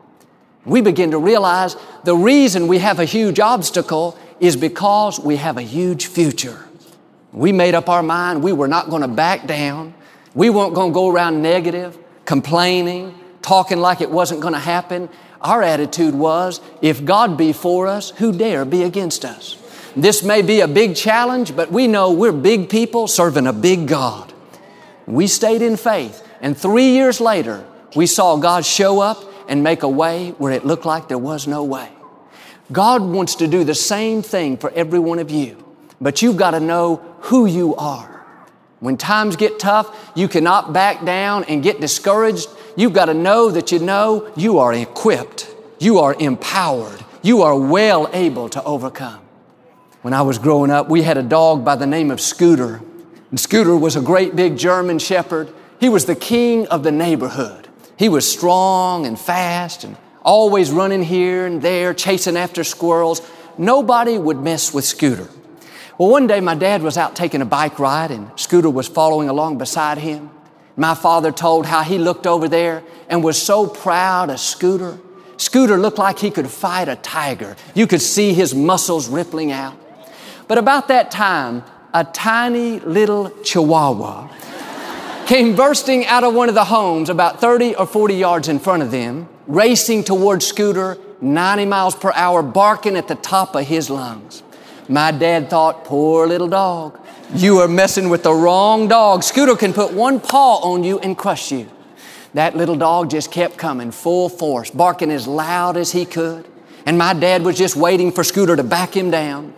We 0.65 0.81
begin 0.81 1.13
to 1.13 1.19
realize 1.19 1.77
the 2.03 2.17
reason 2.17 2.67
we 2.67 2.79
have 2.79 2.99
a 2.99 3.05
huge 3.05 3.39
obstacle 3.39 4.19
is 4.41 4.57
because 4.57 5.21
we 5.21 5.37
have 5.37 5.57
a 5.57 5.63
huge 5.63 6.07
future. 6.07 6.68
We 7.39 7.53
made 7.53 7.77
up 7.77 7.89
our 7.89 8.03
mind 8.03 8.43
we 8.43 8.53
were 8.53 8.67
not 8.67 8.91
going 8.91 9.03
to 9.03 9.09
back 9.09 9.47
down. 9.47 9.95
We 10.35 10.51
weren't 10.51 10.75
going 10.75 10.91
to 10.91 10.95
go 10.95 11.09
around 11.09 11.41
negative, 11.41 11.97
complaining, 12.25 13.17
talking 13.43 13.79
like 13.79 14.01
it 14.01 14.11
wasn't 14.11 14.41
going 14.41 14.55
to 14.55 14.61
happen. 14.61 15.09
Our 15.41 15.63
attitude 15.63 16.17
was, 16.17 16.61
if 16.83 17.05
God 17.05 17.39
be 17.39 17.53
for 17.53 17.87
us, 17.87 18.11
who 18.11 18.37
dare 18.37 18.65
be 18.65 18.83
against 18.83 19.25
us? 19.25 19.57
This 19.95 20.25
may 20.25 20.43
be 20.43 20.63
a 20.63 20.67
big 20.67 20.97
challenge, 20.97 21.55
but 21.55 21.71
we 21.71 21.87
know 21.87 22.13
we're 22.13 22.33
big 22.33 22.69
people 22.69 23.07
serving 23.07 23.47
a 23.47 23.53
big 23.53 23.87
God. 23.87 24.33
We 25.07 25.29
stayed 25.29 25.63
in 25.63 25.77
faith, 25.77 26.27
and 26.41 26.59
three 26.59 26.91
years 26.91 27.21
later, 27.21 27.65
we 27.95 28.07
saw 28.07 28.37
God 28.37 28.67
show 28.67 28.99
up 28.99 29.23
and 29.49 29.63
make 29.63 29.85
a 29.85 29.89
way 29.89 30.31
where 30.39 30.51
it 30.51 30.67
looked 30.67 30.85
like 30.85 31.07
there 31.07 31.19
was 31.19 31.47
no 31.47 31.63
way. 31.63 31.89
God 32.73 33.01
wants 33.01 33.37
to 33.37 33.47
do 33.47 33.63
the 33.63 33.77
same 33.77 34.23
thing 34.23 34.57
for 34.57 34.73
every 34.73 34.99
one 34.99 35.21
of 35.21 35.31
you, 35.31 35.65
but 36.01 36.21
you've 36.21 36.37
got 36.37 36.51
to 36.51 36.61
know 36.61 37.08
who 37.21 37.47
you 37.47 37.75
are. 37.77 38.25
When 38.81 38.97
times 38.97 39.37
get 39.37 39.59
tough, 39.59 40.13
you 40.15 40.29
cannot 40.29 40.73
back 40.73 41.05
down 41.05 41.45
and 41.45 41.63
get 41.63 41.81
discouraged 41.81 42.49
You've 42.79 42.93
got 42.93 43.07
to 43.07 43.15
know 43.15 43.51
that 43.51 43.73
you 43.73 43.81
know 43.81 44.31
you 44.37 44.61
are 44.61 44.73
equipped, 44.73 45.53
you 45.81 45.99
are 45.99 46.15
empowered, 46.15 47.05
you 47.25 47.43
are 47.43 47.59
well 47.59 48.09
able 48.13 48.49
to 48.51 48.63
overcome. 48.63 49.19
When 50.03 50.15
I 50.15 50.23
was 50.23 50.39
growing 50.39 50.71
up, 50.71 50.89
we 50.89 51.03
had 51.03 51.19
a 51.19 51.25
dog 51.25 51.65
by 51.65 51.75
the 51.75 51.89
name 51.89 52.13
of 52.13 52.21
Scooter. 52.21 52.81
And 53.31 53.41
Scooter 53.41 53.77
was 53.77 53.97
a 53.97 54.01
great 54.01 54.37
big 54.37 54.57
German 54.57 55.01
shepherd. 55.01 55.53
He 55.81 55.89
was 55.89 56.05
the 56.05 56.15
king 56.15 56.69
of 56.69 56.85
the 56.85 56.93
neighborhood. 56.93 57.67
He 57.97 58.09
was 58.09 58.31
strong 58.31 59.07
and 59.07 59.19
fast 59.19 59.83
and 59.83 59.97
always 60.23 60.71
running 60.71 61.03
here 61.03 61.47
and 61.47 61.61
there, 61.61 61.93
chasing 61.95 62.37
after 62.37 62.63
squirrels. 62.63 63.29
Nobody 63.59 64.19
would 64.19 64.39
mess 64.39 64.73
with 64.73 64.85
Scooter. 64.85 65.29
Well, 65.99 66.11
one 66.11 66.29
day 66.29 66.39
my 66.39 66.55
dad 66.55 66.83
was 66.83 66.97
out 66.97 67.17
taking 67.17 67.43
a 67.43 67.45
bike 67.45 67.81
ride 67.81 68.13
and 68.13 68.31
Scooter 68.37 68.71
was 68.71 68.87
following 68.87 69.29
along 69.29 69.59
beside 69.59 69.99
him. 69.99 70.31
My 70.77 70.95
father 70.95 71.33
told 71.33 71.67
how 71.67 71.83
he 71.83 71.99
looked 71.99 72.25
over 72.25 72.47
there 72.49 72.85
and 73.09 73.25
was 73.25 73.41
so 73.41 73.67
proud 73.67 74.31
of 74.31 74.39
Scooter. 74.39 75.01
Scooter 75.39 75.77
looked 75.77 75.99
like 75.99 76.21
he 76.21 76.31
could 76.31 76.49
fight 76.49 76.89
a 76.89 76.95
tiger. 76.95 77.57
You 77.75 77.89
could 77.89 78.01
see 78.01 78.33
his 78.33 78.55
muscles 78.55 79.09
rippling 79.09 79.51
out. 79.51 79.77
But 80.47 80.57
about 80.57 80.87
that 80.87 81.11
time, 81.11 81.65
a 81.93 82.05
tiny 82.05 82.79
little 82.79 83.31
chihuahua 83.43 84.29
came 85.27 85.57
bursting 85.57 86.07
out 86.07 86.23
of 86.23 86.33
one 86.33 86.49
of 86.49 86.55
the 86.55 86.67
homes 86.67 87.11
about 87.11 87.41
30 87.41 87.75
or 87.75 87.87
40 87.87 88.15
yards 88.15 88.49
in 88.49 88.61
front 88.61 88.85
of 88.85 88.93
them, 88.93 89.29
racing 89.49 90.05
towards 90.05 90.47
Scooter 90.47 90.97
90 91.21 91.67
miles 91.67 91.97
per 91.97 92.13
hour, 92.15 92.41
barking 92.41 92.97
at 92.97 93.09
the 93.09 93.17
top 93.17 93.57
of 93.57 93.67
his 93.67 93.91
lungs. 93.91 94.45
My 94.89 95.11
dad 95.11 95.51
thought, 95.51 95.85
poor 95.85 96.27
little 96.27 96.49
dog. 96.49 96.99
You 97.35 97.59
are 97.59 97.69
messing 97.69 98.09
with 98.09 98.23
the 98.23 98.33
wrong 98.33 98.89
dog. 98.89 99.23
Scooter 99.23 99.55
can 99.55 99.75
put 99.75 99.93
one 99.93 100.19
paw 100.19 100.61
on 100.63 100.83
you 100.83 100.99
and 101.01 101.17
crush 101.17 101.53
you. 101.53 101.69
That 102.33 102.57
little 102.57 102.77
dog 102.77 103.11
just 103.11 103.31
kept 103.31 103.59
coming 103.59 103.91
full 103.91 104.31
force, 104.31 104.71
barking 104.71 105.11
as 105.11 105.27
loud 105.27 105.77
as 105.77 105.93
he 105.93 106.07
could. 106.07 106.49
And 106.87 106.97
my 106.97 107.13
dad 107.13 107.43
was 107.43 107.59
just 107.59 107.77
waiting 107.77 108.13
for 108.13 108.25
Scooter 108.25 108.57
to 108.57 108.65
back 108.65 108.97
him 108.97 109.11
down. 109.11 109.53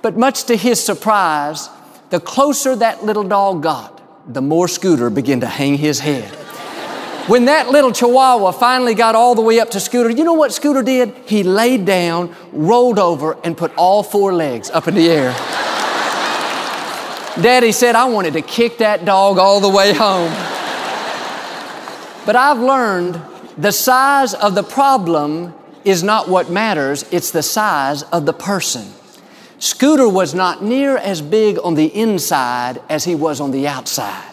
But 0.00 0.16
much 0.16 0.44
to 0.44 0.56
his 0.56 0.82
surprise, 0.82 1.68
the 2.08 2.20
closer 2.20 2.74
that 2.76 3.04
little 3.04 3.24
dog 3.24 3.62
got, 3.62 4.32
the 4.32 4.40
more 4.40 4.68
Scooter 4.68 5.10
began 5.10 5.40
to 5.40 5.46
hang 5.46 5.76
his 5.76 6.00
head. 6.00 6.38
When 7.28 7.44
that 7.44 7.70
little 7.70 7.92
chihuahua 7.92 8.50
finally 8.50 8.94
got 8.94 9.14
all 9.14 9.36
the 9.36 9.42
way 9.42 9.60
up 9.60 9.70
to 9.70 9.80
Scooter, 9.80 10.10
you 10.10 10.24
know 10.24 10.32
what 10.32 10.52
Scooter 10.52 10.82
did? 10.82 11.14
He 11.24 11.44
laid 11.44 11.84
down, 11.84 12.34
rolled 12.52 12.98
over, 12.98 13.38
and 13.44 13.56
put 13.56 13.72
all 13.76 14.02
four 14.02 14.32
legs 14.32 14.70
up 14.70 14.88
in 14.88 14.96
the 14.96 15.08
air. 15.08 15.32
Daddy 17.40 17.70
said 17.70 17.94
I 17.94 18.06
wanted 18.06 18.32
to 18.32 18.42
kick 18.42 18.78
that 18.78 19.04
dog 19.04 19.38
all 19.38 19.60
the 19.60 19.68
way 19.68 19.94
home. 19.94 20.32
But 22.26 22.34
I've 22.34 22.58
learned 22.58 23.22
the 23.56 23.72
size 23.72 24.34
of 24.34 24.56
the 24.56 24.64
problem 24.64 25.54
is 25.84 26.02
not 26.02 26.28
what 26.28 26.50
matters, 26.50 27.04
it's 27.12 27.30
the 27.30 27.42
size 27.42 28.02
of 28.04 28.26
the 28.26 28.32
person. 28.32 28.92
Scooter 29.60 30.08
was 30.08 30.34
not 30.34 30.62
near 30.62 30.96
as 30.96 31.22
big 31.22 31.58
on 31.62 31.74
the 31.74 31.86
inside 31.86 32.82
as 32.88 33.04
he 33.04 33.14
was 33.14 33.40
on 33.40 33.52
the 33.52 33.68
outside. 33.68 34.31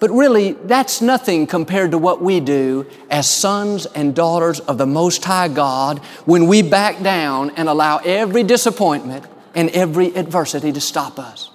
But 0.00 0.10
really, 0.10 0.52
that's 0.52 1.00
nothing 1.00 1.46
compared 1.46 1.90
to 1.90 1.98
what 1.98 2.22
we 2.22 2.38
do 2.38 2.86
as 3.10 3.28
sons 3.28 3.86
and 3.86 4.14
daughters 4.14 4.60
of 4.60 4.78
the 4.78 4.86
Most 4.86 5.24
High 5.24 5.48
God 5.48 5.98
when 6.24 6.46
we 6.46 6.62
back 6.62 7.02
down 7.02 7.50
and 7.50 7.68
allow 7.68 7.98
every 7.98 8.44
disappointment 8.44 9.26
and 9.54 9.70
every 9.70 10.14
adversity 10.14 10.70
to 10.72 10.80
stop 10.80 11.18
us. 11.18 11.50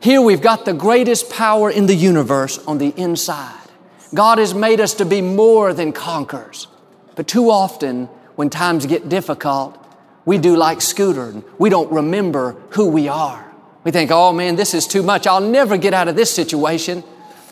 Here 0.00 0.22
we've 0.22 0.40
got 0.40 0.64
the 0.64 0.74
greatest 0.74 1.28
power 1.28 1.70
in 1.70 1.86
the 1.86 1.94
universe 1.94 2.58
on 2.66 2.78
the 2.78 2.94
inside. 2.96 3.68
God 4.14 4.38
has 4.38 4.54
made 4.54 4.80
us 4.80 4.94
to 4.94 5.04
be 5.04 5.20
more 5.20 5.74
than 5.74 5.92
conquerors. 5.92 6.68
But 7.16 7.26
too 7.26 7.50
often, 7.50 8.06
when 8.36 8.48
times 8.48 8.86
get 8.86 9.08
difficult, 9.08 9.76
we 10.24 10.38
do 10.38 10.56
like 10.56 10.80
Scooter 10.80 11.42
we 11.58 11.68
don't 11.68 11.90
remember 11.90 12.52
who 12.70 12.88
we 12.88 13.08
are. 13.08 13.44
We 13.82 13.90
think, 13.90 14.10
oh 14.12 14.32
man, 14.32 14.54
this 14.54 14.72
is 14.72 14.86
too 14.86 15.02
much. 15.02 15.26
I'll 15.26 15.40
never 15.40 15.76
get 15.76 15.94
out 15.94 16.06
of 16.06 16.14
this 16.14 16.30
situation. 16.30 17.02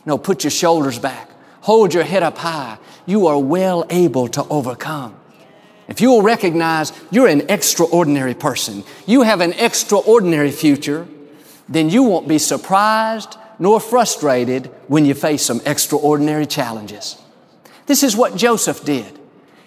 No, 0.06 0.16
put 0.16 0.44
your 0.44 0.50
shoulders 0.50 0.98
back. 0.98 1.30
Hold 1.62 1.92
your 1.92 2.04
head 2.04 2.22
up 2.22 2.38
high. 2.38 2.78
You 3.04 3.26
are 3.26 3.38
well 3.38 3.84
able 3.90 4.28
to 4.28 4.44
overcome. 4.44 5.16
If 5.88 6.00
you 6.00 6.10
will 6.10 6.22
recognize 6.22 6.92
you're 7.10 7.28
an 7.28 7.50
extraordinary 7.50 8.34
person, 8.34 8.84
you 9.06 9.22
have 9.22 9.40
an 9.40 9.52
extraordinary 9.52 10.50
future, 10.50 11.06
then 11.68 11.90
you 11.90 12.04
won't 12.04 12.28
be 12.28 12.38
surprised 12.38 13.36
nor 13.58 13.80
frustrated 13.80 14.66
when 14.88 15.04
you 15.04 15.14
face 15.14 15.42
some 15.42 15.60
extraordinary 15.64 16.46
challenges. 16.46 17.16
This 17.86 18.02
is 18.02 18.16
what 18.16 18.36
Joseph 18.36 18.84
did. 18.84 19.18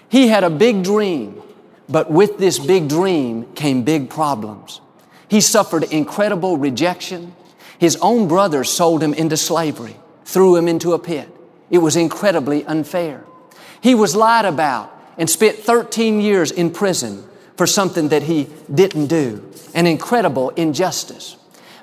He 0.10 0.28
had 0.28 0.44
a 0.44 0.50
big 0.50 0.84
dream, 0.84 1.42
but 1.88 2.12
with 2.12 2.38
this 2.38 2.60
big 2.60 2.88
dream 2.90 3.52
came 3.54 3.84
big 3.84 4.10
problems. 4.10 4.82
He 5.28 5.42
suffered 5.42 5.84
incredible 5.84 6.58
rejection. 6.58 7.36
His 7.78 7.98
own 8.02 8.28
brothers 8.28 8.70
sold 8.70 9.02
him 9.02 9.14
into 9.14 9.38
slavery, 9.38 9.96
threw 10.30 10.56
him 10.56 10.68
into 10.68 10.94
a 10.94 11.00
pit. 11.00 11.28
It 11.72 11.80
was 11.80 11.96
incredibly 11.96 12.64
unfair. 12.66 13.26
He 13.82 13.96
was 13.96 14.16
lied 14.16 14.46
about 14.46 14.96
and 15.18 15.28
spent 15.28 15.58
13 15.58 16.22
years 16.22 16.52
in 16.52 16.72
prison 16.72 17.28
for 17.58 17.66
something 17.66 18.10
that 18.10 18.24
he 18.24 18.48
didn't 18.74 19.08
do, 19.08 19.44
an 19.74 19.88
incredible 19.88 20.52
injustice. 20.52 21.36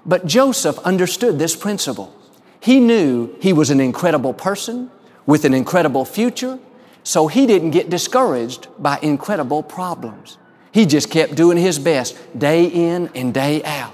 But 0.06 0.26
Joseph 0.26 0.78
understood 0.78 1.38
this 1.38 1.56
principle. 1.56 2.14
He 2.60 2.78
knew 2.78 3.34
he 3.40 3.52
was 3.52 3.70
an 3.70 3.80
incredible 3.80 4.32
person 4.32 4.90
with 5.26 5.44
an 5.44 5.52
incredible 5.52 6.04
future, 6.04 6.58
so 7.02 7.26
he 7.26 7.46
didn't 7.46 7.72
get 7.72 7.90
discouraged 7.90 8.68
by 8.78 8.98
incredible 9.02 9.64
problems. 9.64 10.38
He 10.70 10.86
just 10.86 11.10
kept 11.10 11.34
doing 11.34 11.58
his 11.58 11.80
best 11.80 12.16
day 12.38 12.66
in 12.66 13.10
and 13.14 13.34
day 13.34 13.64
out. 13.64 13.92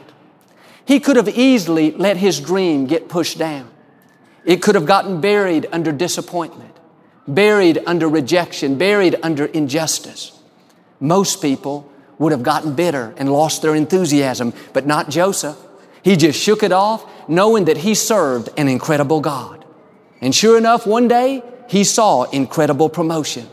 He 0.84 1.00
could 1.00 1.16
have 1.16 1.28
easily 1.30 1.92
let 1.92 2.18
his 2.18 2.38
dream 2.38 2.86
get 2.86 3.08
pushed 3.08 3.38
down. 3.38 3.71
It 4.44 4.62
could 4.62 4.74
have 4.74 4.86
gotten 4.86 5.20
buried 5.20 5.66
under 5.72 5.92
disappointment, 5.92 6.76
buried 7.28 7.82
under 7.86 8.08
rejection, 8.08 8.76
buried 8.76 9.16
under 9.22 9.46
injustice. 9.46 10.38
Most 11.00 11.40
people 11.40 11.90
would 12.18 12.32
have 12.32 12.42
gotten 12.42 12.74
bitter 12.74 13.14
and 13.16 13.32
lost 13.32 13.62
their 13.62 13.74
enthusiasm, 13.74 14.52
but 14.72 14.86
not 14.86 15.10
Joseph. 15.10 15.56
He 16.02 16.16
just 16.16 16.40
shook 16.40 16.62
it 16.62 16.72
off, 16.72 17.04
knowing 17.28 17.66
that 17.66 17.78
he 17.78 17.94
served 17.94 18.48
an 18.56 18.68
incredible 18.68 19.20
God. 19.20 19.64
And 20.20 20.34
sure 20.34 20.58
enough, 20.58 20.86
one 20.86 21.08
day, 21.08 21.42
he 21.68 21.84
saw 21.84 22.24
incredible 22.24 22.88
promotion. 22.88 23.48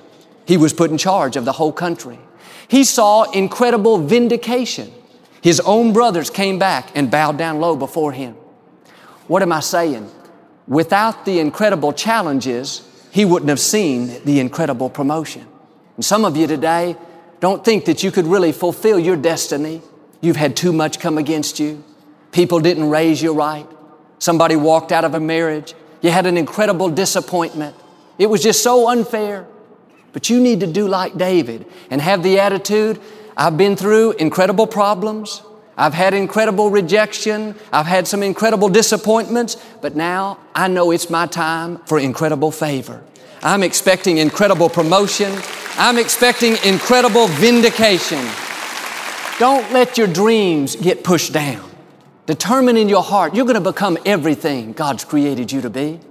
He 0.46 0.58
was 0.58 0.74
put 0.74 0.92
in 0.92 0.98
charge 0.98 1.36
of 1.36 1.46
the 1.46 1.52
whole 1.52 1.72
country. 1.72 2.20
He 2.68 2.84
saw 2.84 3.30
incredible 3.32 4.00
vindication. 4.00 4.92
His 5.42 5.60
own 5.62 5.94
brothers 5.94 6.30
came 6.30 6.60
back 6.60 6.92
and 6.96 7.10
bowed 7.10 7.38
down 7.38 7.60
low 7.60 7.76
before 7.76 8.12
him. 8.12 8.36
What 9.28 9.42
am 9.42 9.52
I 9.52 9.60
saying? 9.60 10.10
Without 10.70 11.26
the 11.26 11.40
incredible 11.40 11.92
challenges, 11.92 12.88
he 13.12 13.26
wouldn't 13.26 13.50
have 13.50 13.60
seen 13.60 14.24
the 14.24 14.40
incredible 14.40 14.90
promotion. 14.90 15.46
And 15.96 16.06
some 16.06 16.24
of 16.24 16.38
you 16.38 16.46
today 16.46 16.96
don't 17.40 17.66
think 17.66 17.86
that 17.86 18.04
you 18.04 18.12
could 18.12 18.28
really 18.28 18.52
fulfill 18.52 19.00
your 19.00 19.16
destiny. 19.16 19.82
You've 20.22 20.36
had 20.36 20.56
too 20.56 20.72
much 20.72 21.00
come 21.00 21.18
against 21.18 21.60
you. 21.60 21.84
People 22.32 22.60
didn't 22.60 22.90
raise 22.90 23.22
you 23.22 23.34
right. 23.34 23.68
Somebody 24.20 24.56
walked 24.56 24.92
out 24.92 25.04
of 25.04 25.16
a 25.16 25.20
marriage. 25.20 25.74
You 26.02 26.12
had 26.12 26.28
an 26.28 26.38
incredible 26.38 26.90
disappointment. 26.90 27.76
It 28.20 28.30
was 28.30 28.44
just 28.44 28.62
so 28.62 28.90
unfair. 28.90 29.48
But 30.14 30.30
you 30.30 30.40
need 30.40 30.60
to 30.60 30.68
do 30.68 30.88
like 30.88 31.18
David 31.18 31.66
and 31.90 32.00
have 32.00 32.22
the 32.22 32.40
attitude, 32.40 33.00
I've 33.36 33.58
been 33.58 33.76
through 33.76 34.14
incredible 34.14 34.68
problems. 34.68 35.42
I've 35.80 35.94
had 35.94 36.14
incredible 36.14 36.70
rejection. 36.70 37.56
I've 37.72 37.86
had 37.86 38.06
some 38.06 38.22
incredible 38.22 38.68
disappointments, 38.68 39.56
but 39.82 39.96
now 39.96 40.38
I 40.54 40.68
know 40.68 40.92
it's 40.92 41.10
my 41.10 41.26
time 41.26 41.78
for 41.86 41.98
incredible 41.98 42.52
favor. 42.52 43.02
I'm 43.42 43.64
expecting 43.64 44.18
incredible 44.18 44.68
promotion. 44.70 45.32
I'm 45.78 45.98
expecting 45.98 46.58
incredible 46.66 47.28
vindication. 47.28 48.28
Don't 49.40 49.72
let 49.72 49.98
your 49.98 50.08
dreams 50.08 50.76
get 50.76 51.06
pushed 51.06 51.32
down. 51.32 51.72
Determine 52.26 52.76
in 52.76 52.90
your 52.90 53.02
heart, 53.02 53.34
you're 53.34 53.46
going 53.46 53.56
to 53.56 53.72
become 53.72 53.98
everything 54.06 54.74
God's 54.74 55.06
created 55.06 55.50
you 55.50 55.62
to 55.62 55.70
be. 55.70 56.02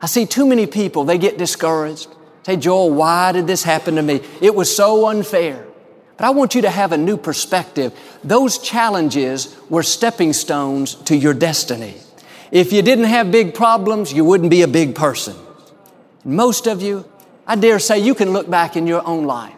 I 0.00 0.06
see 0.06 0.24
too 0.24 0.46
many 0.46 0.66
people, 0.66 1.04
they 1.04 1.18
get 1.18 1.36
discouraged. 1.36 2.08
Say, 2.44 2.56
Joel, 2.56 2.92
why 2.92 3.32
did 3.32 3.46
this 3.46 3.62
happen 3.62 3.96
to 3.96 4.02
me? 4.02 4.22
It 4.40 4.54
was 4.54 4.74
so 4.74 5.06
unfair. 5.06 5.65
But 6.16 6.24
I 6.24 6.30
want 6.30 6.54
you 6.54 6.62
to 6.62 6.70
have 6.70 6.92
a 6.92 6.98
new 6.98 7.16
perspective. 7.16 7.92
Those 8.24 8.58
challenges 8.58 9.54
were 9.68 9.82
stepping 9.82 10.32
stones 10.32 10.94
to 10.94 11.16
your 11.16 11.34
destiny. 11.34 11.94
If 12.50 12.72
you 12.72 12.80
didn't 12.82 13.04
have 13.04 13.30
big 13.30 13.54
problems, 13.54 14.12
you 14.12 14.24
wouldn't 14.24 14.50
be 14.50 14.62
a 14.62 14.68
big 14.68 14.94
person. 14.94 15.36
Most 16.24 16.66
of 16.66 16.80
you, 16.80 17.04
I 17.46 17.56
dare 17.56 17.78
say, 17.78 17.98
you 17.98 18.14
can 18.14 18.32
look 18.32 18.48
back 18.48 18.76
in 18.76 18.86
your 18.86 19.06
own 19.06 19.24
life 19.26 19.54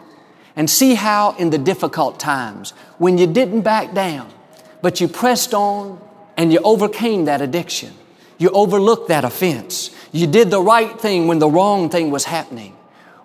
and 0.55 0.69
see 0.69 0.95
how 0.95 1.35
in 1.37 1.49
the 1.49 1.57
difficult 1.57 2.19
times, 2.19 2.71
when 2.97 3.17
you 3.17 3.25
didn't 3.25 3.61
back 3.61 3.93
down, 3.93 4.29
but 4.81 4.99
you 4.99 5.07
pressed 5.07 5.53
on 5.53 6.01
and 6.35 6.51
you 6.51 6.59
overcame 6.59 7.25
that 7.25 7.41
addiction, 7.41 7.93
you 8.37 8.49
overlooked 8.49 9.07
that 9.07 9.23
offense, 9.23 9.91
you 10.11 10.27
did 10.27 10.49
the 10.49 10.61
right 10.61 10.99
thing 10.99 11.27
when 11.27 11.39
the 11.39 11.49
wrong 11.49 11.89
thing 11.89 12.11
was 12.11 12.25
happening. 12.25 12.75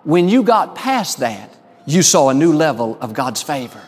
When 0.03 0.29
you 0.29 0.43
got 0.43 0.75
past 0.75 1.19
that, 1.19 1.54
you 1.85 2.01
saw 2.01 2.29
a 2.29 2.33
new 2.33 2.53
level 2.53 2.97
of 3.01 3.13
God's 3.13 3.41
favor. 3.41 3.81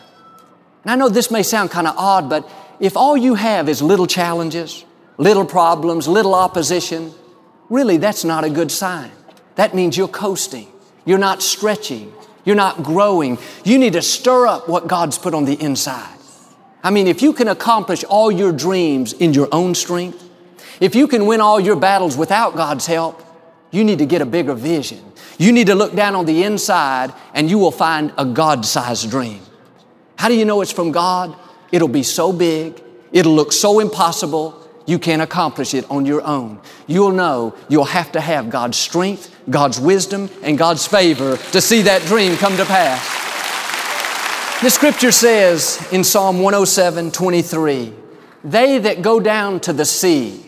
And 0.84 0.90
I 0.92 0.96
know 0.96 1.08
this 1.08 1.30
may 1.30 1.42
sound 1.42 1.70
kind 1.70 1.86
of 1.86 1.96
odd, 1.96 2.30
but 2.30 2.48
if 2.80 2.96
all 2.96 3.16
you 3.16 3.34
have 3.34 3.68
is 3.68 3.82
little 3.82 4.06
challenges, 4.06 4.84
little 5.16 5.44
problems, 5.44 6.06
little 6.06 6.34
opposition, 6.34 7.12
really 7.68 7.96
that's 7.96 8.24
not 8.24 8.44
a 8.44 8.50
good 8.50 8.70
sign. 8.70 9.10
That 9.56 9.74
means 9.74 9.96
you're 9.96 10.08
coasting. 10.08 10.68
You're 11.04 11.18
not 11.18 11.42
stretching. 11.42 12.12
You're 12.44 12.56
not 12.56 12.82
growing. 12.82 13.38
You 13.64 13.78
need 13.78 13.94
to 13.94 14.02
stir 14.02 14.46
up 14.46 14.68
what 14.68 14.86
God's 14.86 15.18
put 15.18 15.34
on 15.34 15.44
the 15.44 15.54
inside. 15.54 16.16
I 16.82 16.90
mean, 16.90 17.08
if 17.08 17.22
you 17.22 17.32
can 17.32 17.48
accomplish 17.48 18.04
all 18.04 18.30
your 18.30 18.52
dreams 18.52 19.12
in 19.12 19.34
your 19.34 19.48
own 19.50 19.74
strength, 19.74 20.24
if 20.80 20.94
you 20.94 21.08
can 21.08 21.26
win 21.26 21.40
all 21.40 21.58
your 21.58 21.74
battles 21.74 22.16
without 22.16 22.54
God's 22.54 22.86
help, 22.86 23.22
you 23.72 23.82
need 23.82 23.98
to 23.98 24.06
get 24.06 24.22
a 24.22 24.26
bigger 24.26 24.54
vision. 24.54 25.07
You 25.38 25.52
need 25.52 25.68
to 25.68 25.74
look 25.74 25.94
down 25.94 26.14
on 26.14 26.26
the 26.26 26.42
inside 26.42 27.14
and 27.32 27.48
you 27.48 27.58
will 27.58 27.70
find 27.70 28.12
a 28.18 28.24
God 28.24 28.66
sized 28.66 29.10
dream. 29.10 29.40
How 30.16 30.28
do 30.28 30.34
you 30.34 30.44
know 30.44 30.60
it's 30.60 30.72
from 30.72 30.92
God? 30.92 31.34
It'll 31.70 31.88
be 31.88 32.02
so 32.02 32.32
big, 32.32 32.82
it'll 33.12 33.34
look 33.34 33.52
so 33.52 33.78
impossible, 33.78 34.68
you 34.84 34.98
can't 34.98 35.22
accomplish 35.22 35.74
it 35.74 35.88
on 35.90 36.06
your 36.06 36.22
own. 36.22 36.60
You'll 36.86 37.12
know 37.12 37.54
you'll 37.68 37.84
have 37.84 38.10
to 38.12 38.20
have 38.20 38.50
God's 38.50 38.78
strength, 38.78 39.34
God's 39.48 39.78
wisdom, 39.78 40.30
and 40.42 40.56
God's 40.56 40.86
favor 40.86 41.36
to 41.36 41.60
see 41.60 41.82
that 41.82 42.02
dream 42.02 42.36
come 42.36 42.56
to 42.56 42.64
pass. 42.64 43.18
The 44.62 44.70
scripture 44.70 45.12
says 45.12 45.86
in 45.92 46.02
Psalm 46.02 46.40
107 46.40 47.12
23, 47.12 47.92
They 48.42 48.78
that 48.78 49.02
go 49.02 49.20
down 49.20 49.60
to 49.60 49.72
the 49.72 49.84
sea 49.84 50.44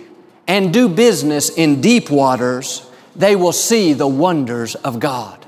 and 0.49 0.73
do 0.73 0.89
business 0.89 1.51
in 1.51 1.81
deep 1.81 2.11
waters, 2.11 2.90
they 3.21 3.37
will 3.37 3.53
see 3.53 3.93
the 3.93 4.09
wonders 4.09 4.75
of 4.77 4.99
God. 4.99 5.47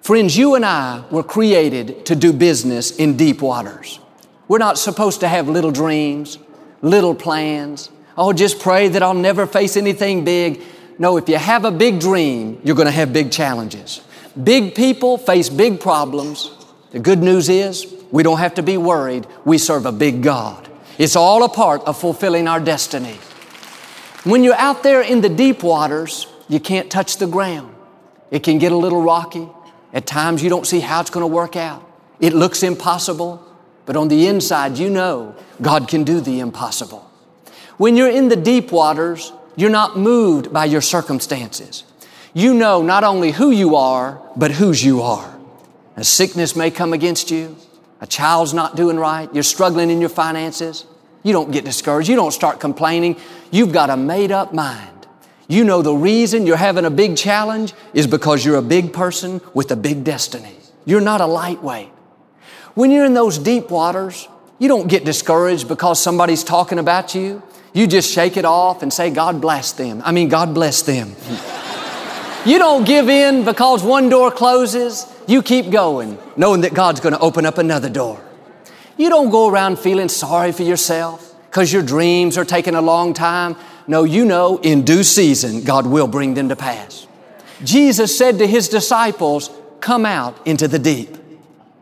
Friends, 0.00 0.36
you 0.36 0.54
and 0.54 0.64
I 0.64 1.04
were 1.10 1.22
created 1.22 2.06
to 2.06 2.16
do 2.16 2.32
business 2.32 2.96
in 2.96 3.16
deep 3.16 3.40
waters. 3.40 4.00
We're 4.48 4.58
not 4.58 4.78
supposed 4.78 5.20
to 5.20 5.28
have 5.28 5.48
little 5.48 5.70
dreams, 5.70 6.38
little 6.82 7.14
plans. 7.14 7.90
Oh, 8.16 8.32
just 8.32 8.58
pray 8.58 8.88
that 8.88 9.02
I'll 9.02 9.14
never 9.14 9.46
face 9.46 9.76
anything 9.76 10.24
big. 10.24 10.62
No, 10.98 11.16
if 11.16 11.28
you 11.28 11.36
have 11.36 11.64
a 11.64 11.70
big 11.70 12.00
dream, 12.00 12.60
you're 12.64 12.74
going 12.74 12.86
to 12.86 12.92
have 12.92 13.12
big 13.12 13.30
challenges. 13.30 14.00
Big 14.42 14.74
people 14.74 15.18
face 15.18 15.48
big 15.48 15.80
problems. 15.80 16.50
The 16.90 16.98
good 16.98 17.20
news 17.20 17.48
is 17.48 17.86
we 18.10 18.22
don't 18.22 18.38
have 18.38 18.54
to 18.54 18.62
be 18.62 18.76
worried. 18.76 19.26
We 19.44 19.58
serve 19.58 19.86
a 19.86 19.92
big 19.92 20.22
God. 20.22 20.68
It's 20.96 21.14
all 21.14 21.44
a 21.44 21.48
part 21.48 21.82
of 21.82 21.96
fulfilling 21.96 22.48
our 22.48 22.58
destiny. 22.58 23.18
When 24.24 24.42
you're 24.42 24.54
out 24.54 24.82
there 24.82 25.02
in 25.02 25.20
the 25.20 25.28
deep 25.28 25.62
waters, 25.62 26.26
you 26.48 26.60
can't 26.60 26.90
touch 26.90 27.18
the 27.18 27.26
ground. 27.26 27.74
It 28.30 28.42
can 28.42 28.58
get 28.58 28.72
a 28.72 28.76
little 28.76 29.02
rocky. 29.02 29.48
At 29.92 30.06
times 30.06 30.42
you 30.42 30.50
don't 30.50 30.66
see 30.66 30.80
how 30.80 31.00
it's 31.00 31.10
going 31.10 31.22
to 31.22 31.34
work 31.34 31.56
out. 31.56 31.84
It 32.20 32.32
looks 32.34 32.62
impossible, 32.62 33.44
but 33.86 33.96
on 33.96 34.08
the 34.08 34.26
inside 34.26 34.78
you 34.78 34.90
know 34.90 35.34
God 35.62 35.88
can 35.88 36.04
do 36.04 36.20
the 36.20 36.40
impossible. 36.40 37.08
When 37.76 37.96
you're 37.96 38.10
in 38.10 38.28
the 38.28 38.36
deep 38.36 38.72
waters, 38.72 39.32
you're 39.56 39.70
not 39.70 39.96
moved 39.96 40.52
by 40.52 40.64
your 40.64 40.80
circumstances. 40.80 41.84
You 42.34 42.54
know 42.54 42.82
not 42.82 43.04
only 43.04 43.32
who 43.32 43.50
you 43.50 43.76
are, 43.76 44.20
but 44.36 44.50
whose 44.52 44.84
you 44.84 45.02
are. 45.02 45.38
A 45.96 46.04
sickness 46.04 46.54
may 46.54 46.70
come 46.70 46.92
against 46.92 47.30
you. 47.30 47.56
A 48.00 48.06
child's 48.06 48.54
not 48.54 48.76
doing 48.76 48.96
right. 48.96 49.28
You're 49.32 49.42
struggling 49.42 49.90
in 49.90 50.00
your 50.00 50.10
finances. 50.10 50.86
You 51.22 51.32
don't 51.32 51.50
get 51.50 51.64
discouraged. 51.64 52.08
You 52.08 52.16
don't 52.16 52.32
start 52.32 52.60
complaining. 52.60 53.16
You've 53.50 53.72
got 53.72 53.90
a 53.90 53.96
made 53.96 54.30
up 54.30 54.54
mind. 54.54 54.97
You 55.48 55.64
know 55.64 55.80
the 55.80 55.94
reason 55.94 56.46
you're 56.46 56.56
having 56.56 56.84
a 56.84 56.90
big 56.90 57.16
challenge 57.16 57.72
is 57.94 58.06
because 58.06 58.44
you're 58.44 58.58
a 58.58 58.62
big 58.62 58.92
person 58.92 59.40
with 59.54 59.70
a 59.70 59.76
big 59.76 60.04
destiny. 60.04 60.54
You're 60.84 61.00
not 61.00 61.22
a 61.22 61.26
lightweight. 61.26 61.88
When 62.74 62.90
you're 62.90 63.06
in 63.06 63.14
those 63.14 63.38
deep 63.38 63.70
waters, 63.70 64.28
you 64.58 64.68
don't 64.68 64.88
get 64.88 65.06
discouraged 65.06 65.66
because 65.66 66.00
somebody's 66.00 66.44
talking 66.44 66.78
about 66.78 67.14
you. 67.14 67.42
You 67.72 67.86
just 67.86 68.12
shake 68.12 68.36
it 68.36 68.44
off 68.44 68.82
and 68.82 68.92
say, 68.92 69.10
God 69.10 69.40
bless 69.40 69.72
them. 69.72 70.02
I 70.04 70.12
mean, 70.12 70.28
God 70.28 70.52
bless 70.52 70.82
them. 70.82 71.14
you 72.44 72.58
don't 72.58 72.84
give 72.84 73.08
in 73.08 73.44
because 73.44 73.82
one 73.82 74.10
door 74.10 74.30
closes. 74.30 75.06
You 75.26 75.42
keep 75.42 75.70
going, 75.70 76.18
knowing 76.36 76.60
that 76.60 76.74
God's 76.74 77.00
going 77.00 77.14
to 77.14 77.20
open 77.20 77.46
up 77.46 77.56
another 77.56 77.88
door. 77.88 78.20
You 78.98 79.08
don't 79.08 79.30
go 79.30 79.48
around 79.48 79.78
feeling 79.78 80.08
sorry 80.08 80.52
for 80.52 80.62
yourself 80.62 81.34
because 81.46 81.72
your 81.72 81.82
dreams 81.82 82.36
are 82.36 82.44
taking 82.44 82.74
a 82.74 82.82
long 82.82 83.14
time. 83.14 83.56
No, 83.88 84.04
you 84.04 84.26
know 84.26 84.58
in 84.58 84.84
due 84.84 85.02
season 85.02 85.64
God 85.64 85.86
will 85.86 86.06
bring 86.06 86.34
them 86.34 86.50
to 86.50 86.56
pass. 86.56 87.06
Jesus 87.64 88.16
said 88.16 88.38
to 88.38 88.46
His 88.46 88.68
disciples, 88.68 89.50
Come 89.80 90.04
out 90.04 90.46
into 90.46 90.68
the 90.68 90.78
deep. 90.78 91.16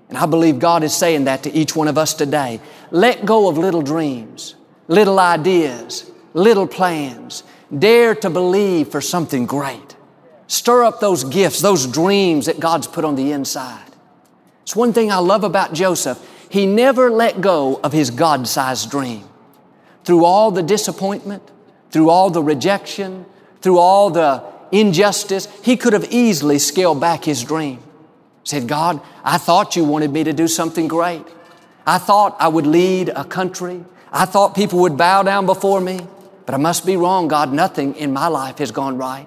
And 0.09 0.17
I 0.17 0.27
believe 0.27 0.61
God 0.61 0.85
is 0.85 0.95
saying 0.95 1.25
that 1.25 1.43
to 1.43 1.53
each 1.53 1.75
one 1.75 1.89
of 1.89 1.99
us 1.99 2.15
today. 2.15 2.61
Let 2.93 3.27
go 3.27 3.49
of 3.49 3.59
little 3.59 3.83
dreams, 3.83 4.55
little 4.87 5.19
ideas, 5.19 6.09
little 6.33 6.69
plans. 6.69 7.43
Dare 7.77 8.15
to 8.15 8.31
believe 8.31 8.89
for 8.89 9.01
something 9.01 9.47
great. 9.47 9.97
Stir 10.47 10.85
up 10.85 11.01
those 11.01 11.25
gifts, 11.25 11.61
those 11.61 11.89
dreams 11.89 12.47
that 12.47 12.61
God's 12.61 12.87
put 12.87 13.05
on 13.05 13.17
the 13.17 13.33
inside. 13.33 13.83
It's 14.63 14.77
one 14.77 14.93
thing 14.93 15.11
I 15.11 15.19
love 15.19 15.43
about 15.43 15.73
Joseph. 15.73 16.25
He 16.49 16.67
never 16.67 17.11
let 17.11 17.41
go 17.41 17.81
of 17.83 17.93
his 17.93 18.11
God 18.11 18.47
sized 18.47 18.91
dream. 18.91 19.29
Through 20.05 20.25
all 20.25 20.53
the 20.53 20.63
disappointment, 20.63 21.43
through 21.97 22.11
all 22.11 22.29
the 22.29 22.43
rejection, 22.43 23.25
through 23.63 23.79
all 23.79 24.11
the 24.11 24.45
injustice, 24.71 25.49
he 25.63 25.79
could 25.79 25.95
have 25.95 26.05
easily 26.13 26.59
scaled 26.59 27.01
back 27.01 27.25
his 27.25 27.43
dream. 27.43 27.79
Said, 28.45 28.69
God, 28.69 29.01
I 29.25 29.39
thought 29.39 29.77
you 29.77 29.85
wanted 29.85 30.13
me 30.13 30.23
to 30.25 30.35
do 30.35 30.47
something 30.47 30.89
great. 30.89 31.25
I 31.87 31.97
thought 31.97 32.37
I 32.39 32.49
would 32.49 32.67
lead 32.67 33.09
a 33.09 33.25
country. 33.25 33.83
I 34.13 34.27
thought 34.27 34.55
people 34.55 34.81
would 34.81 34.99
bow 34.99 35.23
down 35.23 35.47
before 35.47 35.81
me. 35.81 36.01
But 36.45 36.55
I 36.55 36.59
must 36.59 36.85
be 36.85 36.99
wrong, 36.99 37.29
God. 37.29 37.51
Nothing 37.51 37.95
in 37.95 38.13
my 38.13 38.27
life 38.27 38.59
has 38.59 38.73
gone 38.73 38.99
right. 38.99 39.27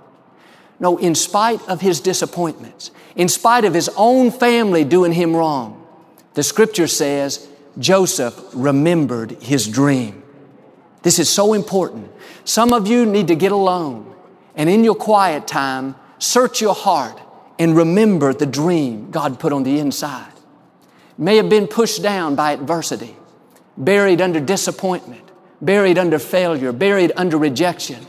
No, 0.80 0.98
in 0.98 1.16
spite 1.16 1.68
of 1.68 1.82
his 1.82 2.00
disappointments, 2.00 2.92
in 3.16 3.30
spite 3.30 3.66
of 3.66 3.74
his 3.74 3.90
own 3.98 4.30
family 4.30 4.84
doing 4.84 5.14
him 5.14 5.36
wrong, 5.36 5.88
the 6.36 6.44
scripture 6.44 6.86
says 6.86 7.48
Joseph 7.80 8.40
remembered 8.54 9.32
his 9.42 9.68
dream. 9.68 10.22
This 11.02 11.18
is 11.18 11.30
so 11.30 11.54
important. 11.54 12.12
Some 12.44 12.74
of 12.74 12.88
you 12.88 13.06
need 13.06 13.28
to 13.28 13.36
get 13.36 13.52
alone 13.52 14.14
and 14.56 14.70
in 14.70 14.84
your 14.84 14.96
quiet 14.96 15.48
time, 15.48 15.96
Search 16.20 16.60
your 16.60 16.76
heart 16.76 17.20
and 17.58 17.76
remember 17.76 18.34
the 18.34 18.46
dream 18.46 19.10
God 19.10 19.40
put 19.40 19.54
on 19.54 19.64
the 19.64 19.80
inside. 19.80 20.32
May 21.18 21.38
have 21.38 21.50
been 21.50 21.68
pushed 21.68 22.04
down 22.04 22.36
by 22.36 22.52
adversity, 22.52 23.16
buried 23.78 24.22
under 24.22 24.40
disappointment, 24.40 25.24
buried 25.62 25.98
under 25.98 26.20
failure, 26.20 26.72
buried 26.74 27.14
under 27.16 27.38
rejection. 27.38 28.06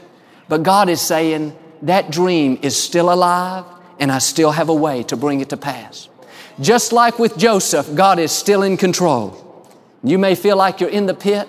But 0.48 0.64
God 0.64 0.88
is 0.88 1.00
saying, 1.00 1.56
that 1.82 2.10
dream 2.10 2.58
is 2.62 2.76
still 2.76 3.12
alive 3.12 3.64
and 3.98 4.10
I 4.10 4.18
still 4.18 4.50
have 4.50 4.68
a 4.68 4.74
way 4.74 5.02
to 5.04 5.16
bring 5.16 5.40
it 5.40 5.48
to 5.50 5.56
pass. 5.56 6.08
Just 6.60 6.92
like 6.92 7.18
with 7.18 7.38
Joseph, 7.38 7.94
God 7.94 8.18
is 8.18 8.32
still 8.32 8.62
in 8.62 8.76
control. 8.76 9.66
You 10.02 10.18
may 10.18 10.34
feel 10.34 10.56
like 10.56 10.80
you're 10.80 10.90
in 10.90 11.06
the 11.06 11.14
pit. 11.14 11.48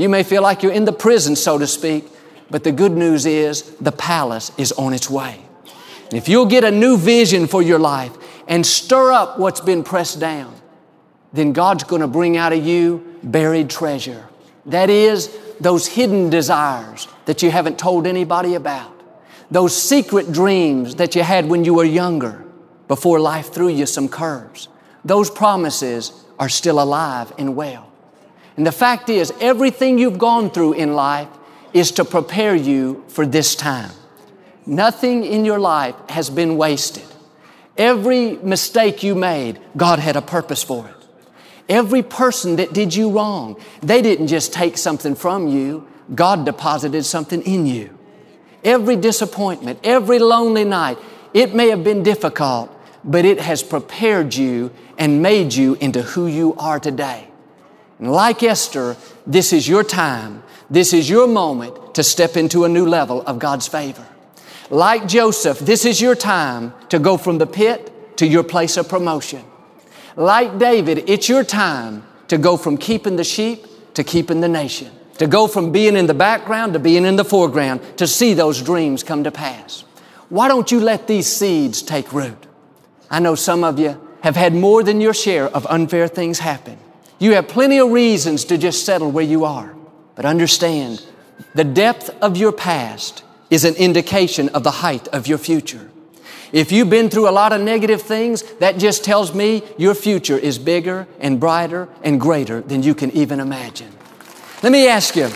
You 0.00 0.08
may 0.08 0.22
feel 0.22 0.40
like 0.40 0.62
you're 0.62 0.72
in 0.72 0.86
the 0.86 0.94
prison, 0.94 1.36
so 1.36 1.58
to 1.58 1.66
speak. 1.66 2.06
But 2.50 2.64
the 2.64 2.72
good 2.72 2.92
news 2.92 3.26
is 3.26 3.74
the 3.82 3.92
palace 3.92 4.50
is 4.56 4.72
on 4.72 4.94
its 4.94 5.10
way. 5.10 5.42
If 6.10 6.26
you'll 6.26 6.46
get 6.46 6.64
a 6.64 6.70
new 6.70 6.96
vision 6.96 7.46
for 7.46 7.60
your 7.60 7.78
life 7.78 8.16
and 8.48 8.64
stir 8.64 9.12
up 9.12 9.38
what's 9.38 9.60
been 9.60 9.84
pressed 9.84 10.18
down, 10.18 10.54
then 11.34 11.52
God's 11.52 11.84
going 11.84 12.00
to 12.00 12.08
bring 12.08 12.38
out 12.38 12.54
of 12.54 12.66
you 12.66 13.18
buried 13.22 13.68
treasure. 13.68 14.26
That 14.64 14.88
is, 14.88 15.36
those 15.60 15.86
hidden 15.86 16.30
desires 16.30 17.06
that 17.26 17.42
you 17.42 17.50
haven't 17.50 17.78
told 17.78 18.06
anybody 18.06 18.54
about. 18.54 18.98
Those 19.50 19.76
secret 19.76 20.32
dreams 20.32 20.94
that 20.94 21.14
you 21.14 21.22
had 21.22 21.46
when 21.46 21.66
you 21.66 21.74
were 21.74 21.84
younger 21.84 22.42
before 22.88 23.20
life 23.20 23.52
threw 23.52 23.68
you 23.68 23.84
some 23.84 24.08
curves. 24.08 24.68
Those 25.04 25.28
promises 25.28 26.24
are 26.38 26.48
still 26.48 26.80
alive 26.80 27.34
and 27.36 27.54
well. 27.54 27.89
And 28.60 28.66
the 28.66 28.72
fact 28.72 29.08
is, 29.08 29.32
everything 29.40 29.98
you've 29.98 30.18
gone 30.18 30.50
through 30.50 30.74
in 30.74 30.92
life 30.92 31.28
is 31.72 31.92
to 31.92 32.04
prepare 32.04 32.54
you 32.54 33.02
for 33.08 33.24
this 33.24 33.54
time. 33.54 33.90
Nothing 34.66 35.24
in 35.24 35.46
your 35.46 35.58
life 35.58 35.94
has 36.10 36.28
been 36.28 36.58
wasted. 36.58 37.06
Every 37.78 38.36
mistake 38.36 39.02
you 39.02 39.14
made, 39.14 39.58
God 39.78 39.98
had 39.98 40.14
a 40.14 40.20
purpose 40.20 40.62
for 40.62 40.86
it. 40.86 40.94
Every 41.70 42.02
person 42.02 42.56
that 42.56 42.74
did 42.74 42.94
you 42.94 43.10
wrong, 43.10 43.58
they 43.80 44.02
didn't 44.02 44.26
just 44.26 44.52
take 44.52 44.76
something 44.76 45.14
from 45.14 45.48
you, 45.48 45.88
God 46.14 46.44
deposited 46.44 47.04
something 47.04 47.40
in 47.40 47.64
you. 47.64 47.96
Every 48.62 48.96
disappointment, 48.96 49.78
every 49.84 50.18
lonely 50.18 50.64
night, 50.64 50.98
it 51.32 51.54
may 51.54 51.70
have 51.70 51.82
been 51.82 52.02
difficult, 52.02 52.70
but 53.04 53.24
it 53.24 53.40
has 53.40 53.62
prepared 53.62 54.34
you 54.34 54.70
and 54.98 55.22
made 55.22 55.54
you 55.54 55.76
into 55.76 56.02
who 56.02 56.26
you 56.26 56.54
are 56.58 56.78
today. 56.78 57.29
And 58.00 58.10
like 58.10 58.42
Esther, 58.42 58.96
this 59.26 59.52
is 59.52 59.68
your 59.68 59.84
time. 59.84 60.42
This 60.70 60.92
is 60.92 61.08
your 61.08 61.26
moment 61.26 61.94
to 61.94 62.02
step 62.02 62.36
into 62.36 62.64
a 62.64 62.68
new 62.68 62.86
level 62.86 63.22
of 63.22 63.38
God's 63.38 63.68
favor. 63.68 64.06
Like 64.70 65.06
Joseph, 65.06 65.58
this 65.58 65.84
is 65.84 66.00
your 66.00 66.14
time 66.14 66.72
to 66.88 66.98
go 66.98 67.16
from 67.16 67.38
the 67.38 67.46
pit 67.46 68.16
to 68.16 68.26
your 68.26 68.42
place 68.42 68.76
of 68.76 68.88
promotion. 68.88 69.44
Like 70.16 70.58
David, 70.58 71.10
it's 71.10 71.28
your 71.28 71.44
time 71.44 72.04
to 72.28 72.38
go 72.38 72.56
from 72.56 72.78
keeping 72.78 73.16
the 73.16 73.24
sheep 73.24 73.66
to 73.94 74.04
keeping 74.04 74.40
the 74.40 74.48
nation, 74.48 74.90
to 75.18 75.26
go 75.26 75.46
from 75.46 75.72
being 75.72 75.96
in 75.96 76.06
the 76.06 76.14
background 76.14 76.72
to 76.72 76.78
being 76.78 77.04
in 77.04 77.16
the 77.16 77.24
foreground, 77.24 77.80
to 77.98 78.06
see 78.06 78.32
those 78.32 78.62
dreams 78.62 79.02
come 79.02 79.24
to 79.24 79.30
pass. 79.30 79.84
Why 80.28 80.48
don't 80.48 80.70
you 80.70 80.80
let 80.80 81.06
these 81.06 81.26
seeds 81.26 81.82
take 81.82 82.12
root? 82.12 82.46
I 83.10 83.18
know 83.18 83.34
some 83.34 83.64
of 83.64 83.78
you 83.78 84.00
have 84.22 84.36
had 84.36 84.54
more 84.54 84.82
than 84.82 85.00
your 85.00 85.12
share 85.12 85.46
of 85.46 85.66
unfair 85.66 86.06
things 86.06 86.38
happen. 86.38 86.78
You 87.20 87.34
have 87.34 87.48
plenty 87.48 87.78
of 87.78 87.90
reasons 87.90 88.46
to 88.46 88.56
just 88.56 88.86
settle 88.86 89.10
where 89.10 89.24
you 89.24 89.44
are. 89.44 89.76
But 90.16 90.24
understand, 90.24 91.04
the 91.54 91.64
depth 91.64 92.08
of 92.22 92.38
your 92.38 92.50
past 92.50 93.22
is 93.50 93.64
an 93.66 93.74
indication 93.74 94.48
of 94.48 94.64
the 94.64 94.70
height 94.70 95.06
of 95.08 95.26
your 95.26 95.36
future. 95.36 95.90
If 96.50 96.72
you've 96.72 96.88
been 96.88 97.10
through 97.10 97.28
a 97.28 97.30
lot 97.30 97.52
of 97.52 97.60
negative 97.60 98.00
things, 98.00 98.42
that 98.54 98.78
just 98.78 99.04
tells 99.04 99.34
me 99.34 99.62
your 99.76 99.94
future 99.94 100.38
is 100.38 100.58
bigger 100.58 101.06
and 101.20 101.38
brighter 101.38 101.88
and 102.02 102.18
greater 102.18 102.62
than 102.62 102.82
you 102.82 102.94
can 102.94 103.10
even 103.10 103.38
imagine. 103.38 103.92
Let 104.62 104.72
me 104.72 104.88
ask 104.88 105.14
you, 105.14 105.28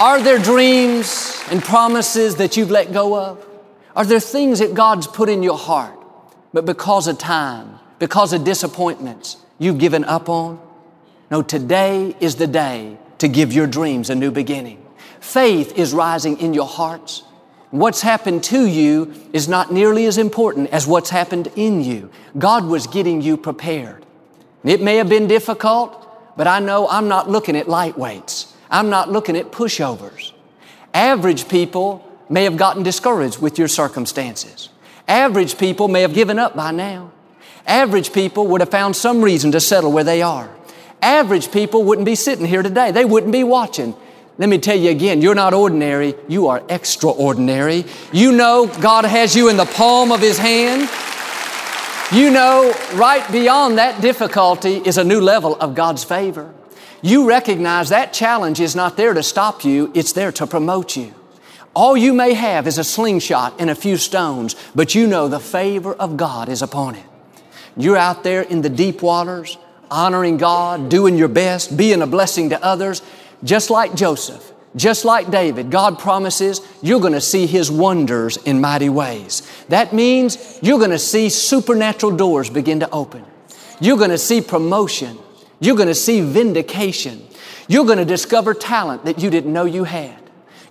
are 0.00 0.22
there 0.22 0.38
dreams 0.38 1.36
and 1.50 1.62
promises 1.62 2.36
that 2.36 2.56
you've 2.56 2.70
let 2.70 2.92
go 2.92 3.18
of? 3.18 3.44
Are 3.96 4.06
there 4.06 4.20
things 4.20 4.60
that 4.60 4.74
God's 4.74 5.06
put 5.06 5.28
in 5.28 5.42
your 5.42 5.58
heart, 5.58 5.98
but 6.52 6.64
because 6.64 7.08
of 7.08 7.18
time, 7.18 7.80
because 7.98 8.32
of 8.32 8.44
disappointments, 8.44 9.36
you've 9.58 9.78
given 9.78 10.04
up 10.04 10.28
on? 10.28 10.60
No, 11.32 11.40
today 11.40 12.14
is 12.20 12.36
the 12.36 12.46
day 12.46 12.98
to 13.16 13.26
give 13.26 13.54
your 13.54 13.66
dreams 13.66 14.10
a 14.10 14.14
new 14.14 14.30
beginning. 14.30 14.84
Faith 15.18 15.78
is 15.78 15.94
rising 15.94 16.38
in 16.38 16.52
your 16.52 16.66
hearts. 16.66 17.22
What's 17.70 18.02
happened 18.02 18.44
to 18.44 18.66
you 18.66 19.14
is 19.32 19.48
not 19.48 19.72
nearly 19.72 20.04
as 20.04 20.18
important 20.18 20.68
as 20.68 20.86
what's 20.86 21.08
happened 21.08 21.48
in 21.56 21.82
you. 21.82 22.10
God 22.36 22.66
was 22.66 22.86
getting 22.86 23.22
you 23.22 23.38
prepared. 23.38 24.04
It 24.62 24.82
may 24.82 24.96
have 24.96 25.08
been 25.08 25.26
difficult, 25.26 26.06
but 26.36 26.46
I 26.46 26.58
know 26.58 26.86
I'm 26.86 27.08
not 27.08 27.30
looking 27.30 27.56
at 27.56 27.64
lightweights. 27.64 28.52
I'm 28.70 28.90
not 28.90 29.10
looking 29.10 29.34
at 29.34 29.52
pushovers. 29.52 30.32
Average 30.92 31.48
people 31.48 32.06
may 32.28 32.44
have 32.44 32.58
gotten 32.58 32.82
discouraged 32.82 33.40
with 33.40 33.58
your 33.58 33.68
circumstances. 33.68 34.68
Average 35.08 35.56
people 35.56 35.88
may 35.88 36.02
have 36.02 36.12
given 36.12 36.38
up 36.38 36.54
by 36.54 36.72
now. 36.72 37.10
Average 37.66 38.12
people 38.12 38.48
would 38.48 38.60
have 38.60 38.70
found 38.70 38.94
some 38.96 39.22
reason 39.22 39.50
to 39.52 39.60
settle 39.60 39.92
where 39.92 40.04
they 40.04 40.20
are. 40.20 40.54
Average 41.02 41.50
people 41.50 41.82
wouldn't 41.84 42.06
be 42.06 42.14
sitting 42.14 42.46
here 42.46 42.62
today. 42.62 42.92
They 42.92 43.04
wouldn't 43.04 43.32
be 43.32 43.44
watching. 43.44 43.94
Let 44.38 44.48
me 44.48 44.58
tell 44.58 44.76
you 44.76 44.90
again, 44.90 45.20
you're 45.20 45.34
not 45.34 45.52
ordinary, 45.52 46.14
you 46.26 46.46
are 46.46 46.62
extraordinary. 46.68 47.84
You 48.12 48.32
know 48.32 48.66
God 48.80 49.04
has 49.04 49.36
you 49.36 49.50
in 49.50 49.56
the 49.56 49.66
palm 49.66 50.10
of 50.10 50.20
His 50.20 50.38
hand. 50.38 50.88
You 52.12 52.30
know 52.30 52.74
right 52.94 53.30
beyond 53.30 53.78
that 53.78 54.00
difficulty 54.00 54.76
is 54.76 54.96
a 54.96 55.04
new 55.04 55.20
level 55.20 55.56
of 55.56 55.74
God's 55.74 56.04
favor. 56.04 56.52
You 57.02 57.28
recognize 57.28 57.88
that 57.88 58.12
challenge 58.12 58.60
is 58.60 58.76
not 58.76 58.96
there 58.96 59.12
to 59.12 59.22
stop 59.22 59.64
you, 59.64 59.90
it's 59.94 60.12
there 60.12 60.32
to 60.32 60.46
promote 60.46 60.96
you. 60.96 61.14
All 61.74 61.96
you 61.96 62.12
may 62.12 62.34
have 62.34 62.66
is 62.66 62.78
a 62.78 62.84
slingshot 62.84 63.54
and 63.58 63.70
a 63.70 63.74
few 63.74 63.96
stones, 63.96 64.54
but 64.74 64.94
you 64.94 65.06
know 65.06 65.26
the 65.26 65.40
favor 65.40 65.94
of 65.94 66.16
God 66.16 66.48
is 66.48 66.62
upon 66.62 66.94
it. 66.94 67.04
You're 67.76 67.96
out 67.96 68.24
there 68.24 68.42
in 68.42 68.60
the 68.60 68.68
deep 68.68 69.02
waters, 69.02 69.56
honoring 69.92 70.38
God, 70.38 70.88
doing 70.88 71.16
your 71.16 71.28
best, 71.28 71.76
being 71.76 72.02
a 72.02 72.06
blessing 72.06 72.50
to 72.50 72.64
others, 72.64 73.02
just 73.44 73.70
like 73.70 73.94
Joseph, 73.94 74.52
just 74.74 75.04
like 75.04 75.30
David, 75.30 75.70
God 75.70 75.98
promises 75.98 76.60
you're 76.80 77.00
going 77.00 77.12
to 77.12 77.20
see 77.20 77.46
His 77.46 77.70
wonders 77.70 78.38
in 78.38 78.60
mighty 78.60 78.88
ways. 78.88 79.42
That 79.68 79.92
means 79.92 80.58
you're 80.62 80.78
going 80.78 80.90
to 80.90 80.98
see 80.98 81.28
supernatural 81.28 82.16
doors 82.16 82.48
begin 82.48 82.80
to 82.80 82.90
open. 82.90 83.24
You're 83.80 83.98
going 83.98 84.10
to 84.10 84.18
see 84.18 84.40
promotion. 84.40 85.18
You're 85.60 85.76
going 85.76 85.88
to 85.88 85.94
see 85.94 86.20
vindication. 86.20 87.26
You're 87.68 87.84
going 87.84 87.98
to 87.98 88.04
discover 88.04 88.54
talent 88.54 89.04
that 89.04 89.20
you 89.20 89.28
didn't 89.30 89.52
know 89.52 89.64
you 89.64 89.84
had. 89.84 90.18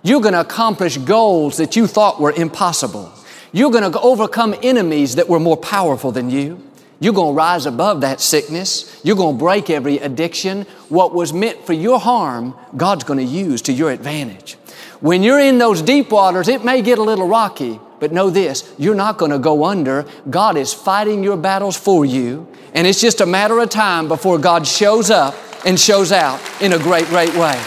You're 0.02 0.20
going 0.20 0.34
to 0.34 0.40
accomplish 0.40 0.96
goals 0.98 1.58
that 1.58 1.76
you 1.76 1.86
thought 1.86 2.20
were 2.20 2.32
impossible. 2.32 3.12
You're 3.52 3.70
going 3.70 3.90
to 3.90 4.00
overcome 4.00 4.54
enemies 4.62 5.14
that 5.16 5.28
were 5.28 5.38
more 5.38 5.56
powerful 5.56 6.10
than 6.10 6.30
you. 6.30 6.62
You're 7.02 7.12
going 7.14 7.34
to 7.34 7.36
rise 7.36 7.66
above 7.66 8.02
that 8.02 8.20
sickness. 8.20 9.00
You're 9.02 9.16
going 9.16 9.34
to 9.36 9.38
break 9.38 9.70
every 9.70 9.98
addiction. 9.98 10.62
What 10.88 11.12
was 11.12 11.32
meant 11.32 11.66
for 11.66 11.72
your 11.72 11.98
harm, 11.98 12.54
God's 12.76 13.02
going 13.02 13.18
to 13.18 13.24
use 13.24 13.60
to 13.62 13.72
your 13.72 13.90
advantage. 13.90 14.54
When 15.00 15.24
you're 15.24 15.40
in 15.40 15.58
those 15.58 15.82
deep 15.82 16.12
waters, 16.12 16.46
it 16.46 16.64
may 16.64 16.80
get 16.80 17.00
a 17.00 17.02
little 17.02 17.26
rocky, 17.26 17.80
but 17.98 18.12
know 18.12 18.30
this, 18.30 18.72
you're 18.78 18.94
not 18.94 19.18
going 19.18 19.32
to 19.32 19.40
go 19.40 19.64
under. 19.64 20.06
God 20.30 20.56
is 20.56 20.72
fighting 20.72 21.24
your 21.24 21.36
battles 21.36 21.76
for 21.76 22.04
you, 22.04 22.46
and 22.72 22.86
it's 22.86 23.00
just 23.00 23.20
a 23.20 23.26
matter 23.26 23.58
of 23.58 23.68
time 23.68 24.06
before 24.06 24.38
God 24.38 24.64
shows 24.64 25.10
up 25.10 25.34
and 25.66 25.80
shows 25.80 26.12
out 26.12 26.40
in 26.60 26.72
a 26.72 26.78
great, 26.78 27.06
great 27.06 27.34
way. 27.34 27.60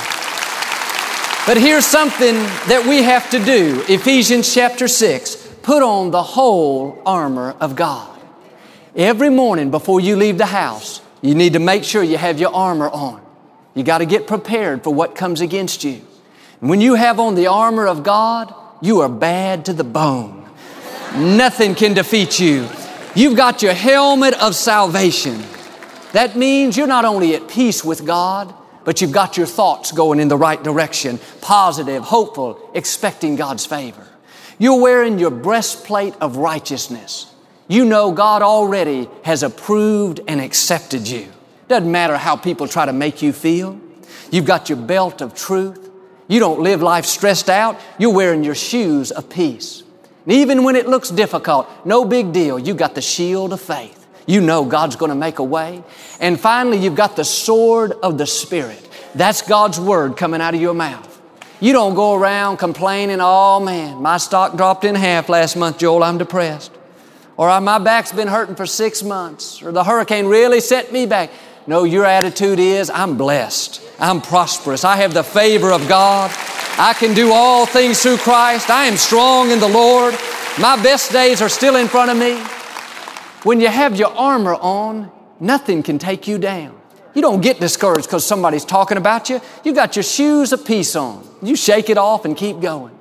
But 1.45 1.58
here's 1.58 1.86
something 1.86 2.36
that 2.69 2.86
we 2.88 3.04
have 3.04 3.30
to 3.32 3.43
do. 3.43 3.84
Ephesians 3.89 4.54
chapter 4.54 4.88
6. 4.88 5.36
Put 5.62 5.84
on 5.84 6.12
the 6.12 6.24
whole 6.24 7.02
armor 7.06 7.54
of 7.60 7.76
God. 7.76 8.14
Every 8.95 9.29
morning 9.29 9.71
before 9.71 9.99
you 9.99 10.15
leave 10.15 10.38
the 10.38 10.45
house, 10.45 11.01
you 11.21 11.36
need 11.36 11.53
to 11.53 11.60
make 11.60 11.84
sure 11.84 12.01
you 12.01 12.17
have 12.17 12.39
your 12.39 12.53
armor 12.53 12.89
on. 12.89 13.21
You 13.73 13.84
got 13.84 13.97
to 13.97 14.05
get 14.05 14.25
prepared 14.25 14.86
for 14.86 14.93
what 14.93 15.15
comes 15.15 15.41
against 15.41 15.84
you. 15.84 16.01
And 16.62 16.69
when 16.69 16.79
you 16.79 16.95
have 16.95 17.19
on 17.19 17.36
the 17.36 17.47
armor 17.47 17.88
of 17.88 18.03
God, 18.03 18.53
you 18.81 19.01
are 19.01 19.10
bad 19.10 19.65
to 19.65 19.73
the 19.73 19.84
bone. 19.84 20.49
Nothing 21.13 21.75
can 21.75 21.93
defeat 21.93 22.39
you. 22.39 22.69
You've 23.15 23.36
got 23.36 23.62
your 23.62 23.73
helmet 23.73 24.34
of 24.41 24.55
salvation. 24.55 25.43
That 26.13 26.38
means 26.38 26.77
you're 26.77 26.88
not 26.88 27.03
only 27.03 27.36
at 27.36 27.49
peace 27.49 27.84
with 27.84 28.05
God, 28.05 28.53
but 28.86 29.01
you've 29.01 29.12
got 29.12 29.36
your 29.36 29.47
thoughts 29.47 29.91
going 29.91 30.21
in 30.21 30.29
the 30.29 30.38
right 30.38 30.63
direction, 30.63 31.19
positive, 31.41 32.03
hopeful, 32.03 32.69
expecting 32.73 33.36
God's 33.36 33.65
favor. 33.65 34.08
You're 34.58 34.79
wearing 34.79 35.19
your 35.19 35.31
breastplate 35.31 36.13
of 36.21 36.38
righteousness. 36.38 37.29
You 37.67 37.86
know 37.86 38.12
God 38.12 38.41
already 38.41 39.10
has 39.23 39.41
approved 39.41 40.19
and 40.28 40.39
accepted 40.39 41.08
you. 41.08 41.28
Doesn't 41.67 41.91
matter 41.91 42.15
how 42.15 42.36
people 42.36 42.67
try 42.67 42.86
to 42.86 42.93
make 42.93 43.21
you 43.21 43.34
feel. 43.34 43.80
You've 44.32 44.45
got 44.45 44.69
your 44.69 44.78
belt 44.78 45.21
of 45.21 45.34
truth. 45.34 45.89
You 46.28 46.39
don't 46.39 46.62
live 46.62 46.82
life 46.82 47.06
stressed 47.06 47.49
out. 47.49 47.80
You're 47.97 48.13
wearing 48.13 48.43
your 48.43 48.56
shoes 48.56 49.12
of 49.12 49.30
peace. 49.30 49.84
And 50.25 50.34
even 50.34 50.63
when 50.63 50.75
it 50.75 50.88
looks 50.88 51.10
difficult, 51.10 51.67
no 51.86 52.06
big 52.06 52.34
deal. 52.34 52.60
You 52.60 52.73
got 52.73 52.95
the 52.95 53.01
shield 53.01 53.54
of 53.54 53.62
faith. 53.62 54.06
You 54.28 54.41
know 54.41 54.65
God's 54.65 54.95
going 54.95 55.10
to 55.10 55.15
make 55.15 55.39
a 55.39 55.43
way. 55.43 55.84
And 56.19 56.39
finally, 56.39 56.78
you've 56.78 56.95
got 56.95 57.15
the 57.15 57.25
sword 57.25 57.93
of 58.04 58.17
the 58.17 58.25
Spirit. 58.25 58.89
That's 59.13 59.41
God's 59.41 59.80
word 59.80 60.17
coming 60.17 60.41
out 60.41 60.56
of 60.56 60.62
your 60.62 60.73
mouth. 60.73 61.12
You 61.60 61.73
don't 61.73 61.95
go 61.95 62.15
around 62.15 62.58
complaining, 62.58 63.19
oh 63.21 63.60
man, 63.60 64.01
my 64.01 64.17
stock 64.17 64.58
dropped 64.58 64.84
in 64.84 64.93
half 64.93 65.30
last 65.30 65.56
month, 65.56 65.78
Joel, 65.78 66.04
I'm 66.04 66.17
depressed. 66.17 66.75
Or 67.38 67.50
uh, 67.50 67.60
my 67.60 67.80
back's 67.80 68.12
been 68.12 68.28
hurting 68.28 68.56
for 68.56 68.65
six 68.65 69.04
months. 69.04 69.62
Or 69.62 69.71
the 69.71 69.84
hurricane 69.84 70.28
really 70.28 70.60
set 70.60 70.91
me 70.91 71.06
back. 71.06 71.32
No, 71.67 71.84
your 71.84 72.06
attitude 72.06 72.60
is, 72.60 72.89
I'm 72.89 73.17
blessed. 73.17 73.82
I'm 74.00 74.21
prosperous. 74.21 74.84
I 74.84 74.98
have 74.98 75.13
the 75.13 75.24
favor 75.24 75.71
of 75.71 75.88
God. 75.88 76.32
I 76.78 76.93
can 76.98 77.13
do 77.13 77.32
all 77.34 77.65
things 77.65 78.02
through 78.02 78.17
Christ. 78.17 78.69
I 78.69 78.86
am 78.86 78.98
strong 78.98 79.52
in 79.52 79.60
the 79.60 79.67
Lord. 79.67 80.13
My 80.60 80.82
best 80.82 81.12
days 81.12 81.41
are 81.41 81.50
still 81.50 81.76
in 81.76 81.88
front 81.88 82.12
of 82.12 82.17
me. 82.17 82.36
When 83.43 83.60
you 83.60 83.67
have 83.67 83.98
your 83.98 84.10
armor 84.10 84.56
on, 84.56 85.12
nothing 85.39 85.84
can 85.84 86.00
take 86.00 86.28
you 86.28 86.38
down. 86.38 86.80
You 87.13 87.21
don't 87.21 87.41
get 87.41 87.60
discouraged 87.60 88.08
because 88.08 88.26
somebody's 88.26 88.65
talking 88.65 88.98
about 88.98 89.30
you. 89.30 89.39
You 89.63 89.74
got 89.74 89.95
your 89.95 90.04
shoes 90.04 90.52
of 90.52 90.65
peace 90.65 90.95
on. 90.95 91.28
You 91.41 91.56
shake 91.56 91.89
it 91.89 91.98
off 91.98 92.26
and 92.26 92.36
keep 92.36 92.60
going. 92.60 92.98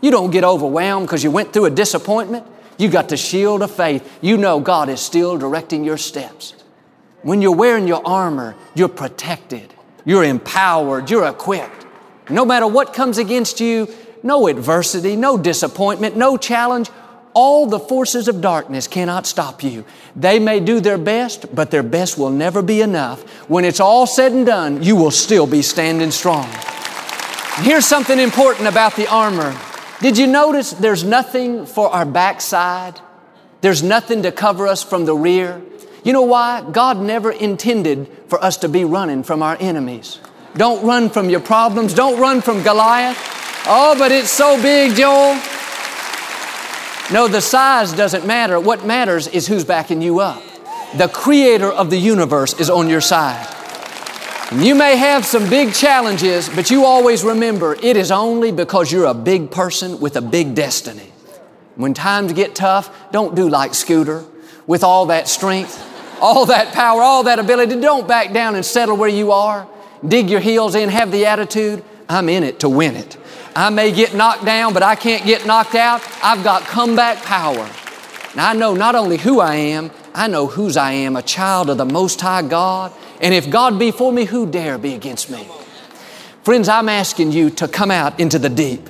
You 0.00 0.10
don't 0.10 0.30
get 0.30 0.44
overwhelmed 0.44 1.06
because 1.06 1.22
you 1.22 1.30
went 1.30 1.52
through 1.52 1.66
a 1.66 1.70
disappointment. 1.70 2.46
You 2.80 2.88
got 2.88 3.10
the 3.10 3.16
shield 3.18 3.60
of 3.60 3.70
faith. 3.70 4.18
You 4.22 4.38
know 4.38 4.58
God 4.58 4.88
is 4.88 5.00
still 5.00 5.36
directing 5.36 5.84
your 5.84 5.98
steps. 5.98 6.54
When 7.20 7.42
you're 7.42 7.54
wearing 7.54 7.86
your 7.86 8.00
armor, 8.06 8.56
you're 8.74 8.88
protected. 8.88 9.74
You're 10.06 10.24
empowered. 10.24 11.10
You're 11.10 11.28
equipped. 11.28 11.86
No 12.30 12.46
matter 12.46 12.66
what 12.66 12.94
comes 12.94 13.18
against 13.18 13.60
you, 13.60 13.86
no 14.22 14.46
adversity, 14.46 15.14
no 15.14 15.36
disappointment, 15.36 16.16
no 16.16 16.38
challenge, 16.38 16.88
all 17.34 17.66
the 17.66 17.78
forces 17.78 18.28
of 18.28 18.40
darkness 18.40 18.88
cannot 18.88 19.26
stop 19.26 19.62
you. 19.62 19.84
They 20.16 20.38
may 20.38 20.58
do 20.58 20.80
their 20.80 20.96
best, 20.96 21.54
but 21.54 21.70
their 21.70 21.82
best 21.82 22.16
will 22.16 22.30
never 22.30 22.62
be 22.62 22.80
enough. 22.80 23.28
When 23.46 23.66
it's 23.66 23.80
all 23.80 24.06
said 24.06 24.32
and 24.32 24.46
done, 24.46 24.82
you 24.82 24.96
will 24.96 25.10
still 25.10 25.46
be 25.46 25.60
standing 25.60 26.10
strong. 26.10 26.48
Here's 27.56 27.84
something 27.84 28.18
important 28.18 28.68
about 28.68 28.96
the 28.96 29.06
armor. 29.06 29.54
Did 30.00 30.16
you 30.16 30.26
notice 30.26 30.70
there's 30.72 31.04
nothing 31.04 31.66
for 31.66 31.88
our 31.90 32.06
backside? 32.06 32.98
There's 33.60 33.82
nothing 33.82 34.22
to 34.22 34.32
cover 34.32 34.66
us 34.66 34.82
from 34.82 35.04
the 35.04 35.14
rear. 35.14 35.60
You 36.04 36.14
know 36.14 36.22
why? 36.22 36.64
God 36.72 36.98
never 36.98 37.30
intended 37.30 38.08
for 38.28 38.42
us 38.42 38.56
to 38.58 38.68
be 38.68 38.84
running 38.84 39.22
from 39.22 39.42
our 39.42 39.58
enemies. 39.60 40.18
Don't 40.54 40.84
run 40.86 41.10
from 41.10 41.28
your 41.28 41.40
problems. 41.40 41.92
Don't 41.92 42.18
run 42.18 42.40
from 42.40 42.62
Goliath. 42.62 43.18
Oh, 43.66 43.94
but 43.98 44.10
it's 44.10 44.30
so 44.30 44.60
big, 44.62 44.96
Joel. 44.96 45.34
No, 47.12 47.28
the 47.28 47.42
size 47.42 47.92
doesn't 47.92 48.26
matter. 48.26 48.58
What 48.58 48.86
matters 48.86 49.28
is 49.28 49.46
who's 49.46 49.64
backing 49.64 50.00
you 50.00 50.20
up. 50.20 50.42
The 50.96 51.08
creator 51.08 51.70
of 51.70 51.90
the 51.90 51.98
universe 51.98 52.58
is 52.58 52.70
on 52.70 52.88
your 52.88 53.02
side. 53.02 53.59
You 54.52 54.74
may 54.74 54.96
have 54.96 55.24
some 55.24 55.48
big 55.48 55.72
challenges, 55.72 56.48
but 56.48 56.72
you 56.72 56.84
always 56.84 57.22
remember 57.22 57.74
it 57.74 57.96
is 57.96 58.10
only 58.10 58.50
because 58.50 58.90
you're 58.90 59.04
a 59.04 59.14
big 59.14 59.52
person 59.52 60.00
with 60.00 60.16
a 60.16 60.20
big 60.20 60.56
destiny. 60.56 61.12
When 61.76 61.94
times 61.94 62.32
get 62.32 62.56
tough, 62.56 63.12
don't 63.12 63.36
do 63.36 63.48
like 63.48 63.74
Scooter 63.74 64.24
with 64.66 64.82
all 64.82 65.06
that 65.06 65.28
strength, 65.28 65.80
all 66.20 66.46
that 66.46 66.74
power, 66.74 67.00
all 67.00 67.22
that 67.22 67.38
ability. 67.38 67.80
Don't 67.80 68.08
back 68.08 68.32
down 68.32 68.56
and 68.56 68.66
settle 68.66 68.96
where 68.96 69.08
you 69.08 69.30
are. 69.30 69.68
Dig 70.04 70.28
your 70.28 70.40
heels 70.40 70.74
in, 70.74 70.88
have 70.88 71.12
the 71.12 71.26
attitude, 71.26 71.84
I'm 72.08 72.28
in 72.28 72.42
it 72.42 72.58
to 72.60 72.68
win 72.68 72.96
it. 72.96 73.16
I 73.54 73.70
may 73.70 73.92
get 73.92 74.14
knocked 74.14 74.44
down, 74.44 74.74
but 74.74 74.82
I 74.82 74.96
can't 74.96 75.24
get 75.24 75.46
knocked 75.46 75.76
out. 75.76 76.02
I've 76.24 76.42
got 76.42 76.62
comeback 76.62 77.18
power. 77.22 77.70
And 78.32 78.40
I 78.40 78.54
know 78.54 78.74
not 78.74 78.96
only 78.96 79.16
who 79.16 79.38
I 79.38 79.54
am, 79.54 79.92
I 80.12 80.26
know 80.26 80.48
whose 80.48 80.76
I 80.76 80.90
am, 80.90 81.14
a 81.14 81.22
child 81.22 81.70
of 81.70 81.78
the 81.78 81.84
Most 81.84 82.20
High 82.20 82.42
God. 82.42 82.92
And 83.20 83.34
if 83.34 83.50
God 83.50 83.78
be 83.78 83.90
for 83.90 84.12
me, 84.12 84.24
who 84.24 84.50
dare 84.50 84.78
be 84.78 84.94
against 84.94 85.30
me? 85.30 85.46
Friends, 86.42 86.68
I'm 86.68 86.88
asking 86.88 87.32
you 87.32 87.50
to 87.50 87.68
come 87.68 87.90
out 87.90 88.18
into 88.18 88.38
the 88.38 88.48
deep. 88.48 88.88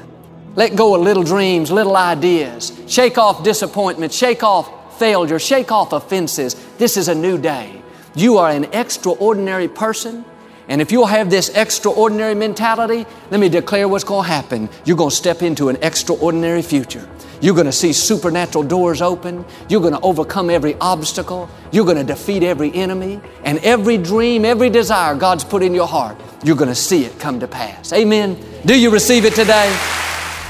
Let 0.55 0.77
go 0.77 0.95
of 0.95 1.03
little 1.03 1.25
dreams, 1.25 1.71
little 1.71 1.97
ideas. 1.97 2.73
Shake 2.87 3.19
off 3.19 3.43
disappointment, 3.43 4.13
shake 4.13 4.43
off 4.43 4.99
failure, 4.99 5.39
shake 5.39 5.73
off 5.73 5.93
offenses. 5.93 6.55
This 6.79 6.97
is 6.97 7.09
a 7.09 7.15
new 7.15 7.39
day. 7.39 7.83
You 8.15 8.39
are 8.39 8.51
an 8.51 8.65
extraordinary 8.73 9.69
person. 9.69 10.25
And 10.69 10.81
if 10.81 10.93
you'll 10.93 11.07
have 11.07 11.31
this 11.31 11.49
extraordinary 11.49 12.35
mentality, 12.35 13.07
let 13.31 13.41
me 13.41 13.49
declare 13.49 13.89
what's 13.89 14.05
going 14.05 14.25
to 14.25 14.31
happen. 14.31 14.69
You're 14.85 14.97
going 14.97 15.11
to 15.11 15.17
step 15.17 15.43
into 15.43 15.69
an 15.69 15.79
extraordinary 15.83 16.63
future. 16.63 17.09
You're 17.41 17.55
going 17.55 17.67
to 17.67 17.73
see 17.73 17.93
supernatural 17.93 18.65
doors 18.65 19.01
open. 19.01 19.45
You're 19.69 19.81
going 19.81 19.95
to 19.95 20.01
overcome 20.01 20.51
every 20.51 20.75
obstacle. 20.81 21.49
You're 21.73 21.85
going 21.85 21.97
to 21.97 22.05
defeat 22.05 22.43
every 22.43 22.73
enemy. 22.75 23.21
And 23.45 23.59
every 23.61 23.97
dream, 23.97 24.45
every 24.45 24.71
desire 24.71 25.15
God's 25.15 25.45
put 25.45 25.63
in 25.63 25.75
your 25.75 25.89
heart, 25.89 26.21
you're 26.45 26.57
going 26.57 26.69
to 26.69 26.75
see 26.75 27.05
it 27.05 27.19
come 27.19 27.41
to 27.41 27.49
pass. 27.49 27.93
Amen. 27.93 28.39
Do 28.67 28.79
you 28.79 28.91
receive 28.91 29.25
it 29.25 29.35
today? 29.35 29.75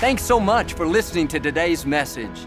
Thanks 0.00 0.22
so 0.22 0.40
much 0.40 0.72
for 0.72 0.86
listening 0.86 1.28
to 1.28 1.38
today's 1.38 1.86
message. 1.86 2.46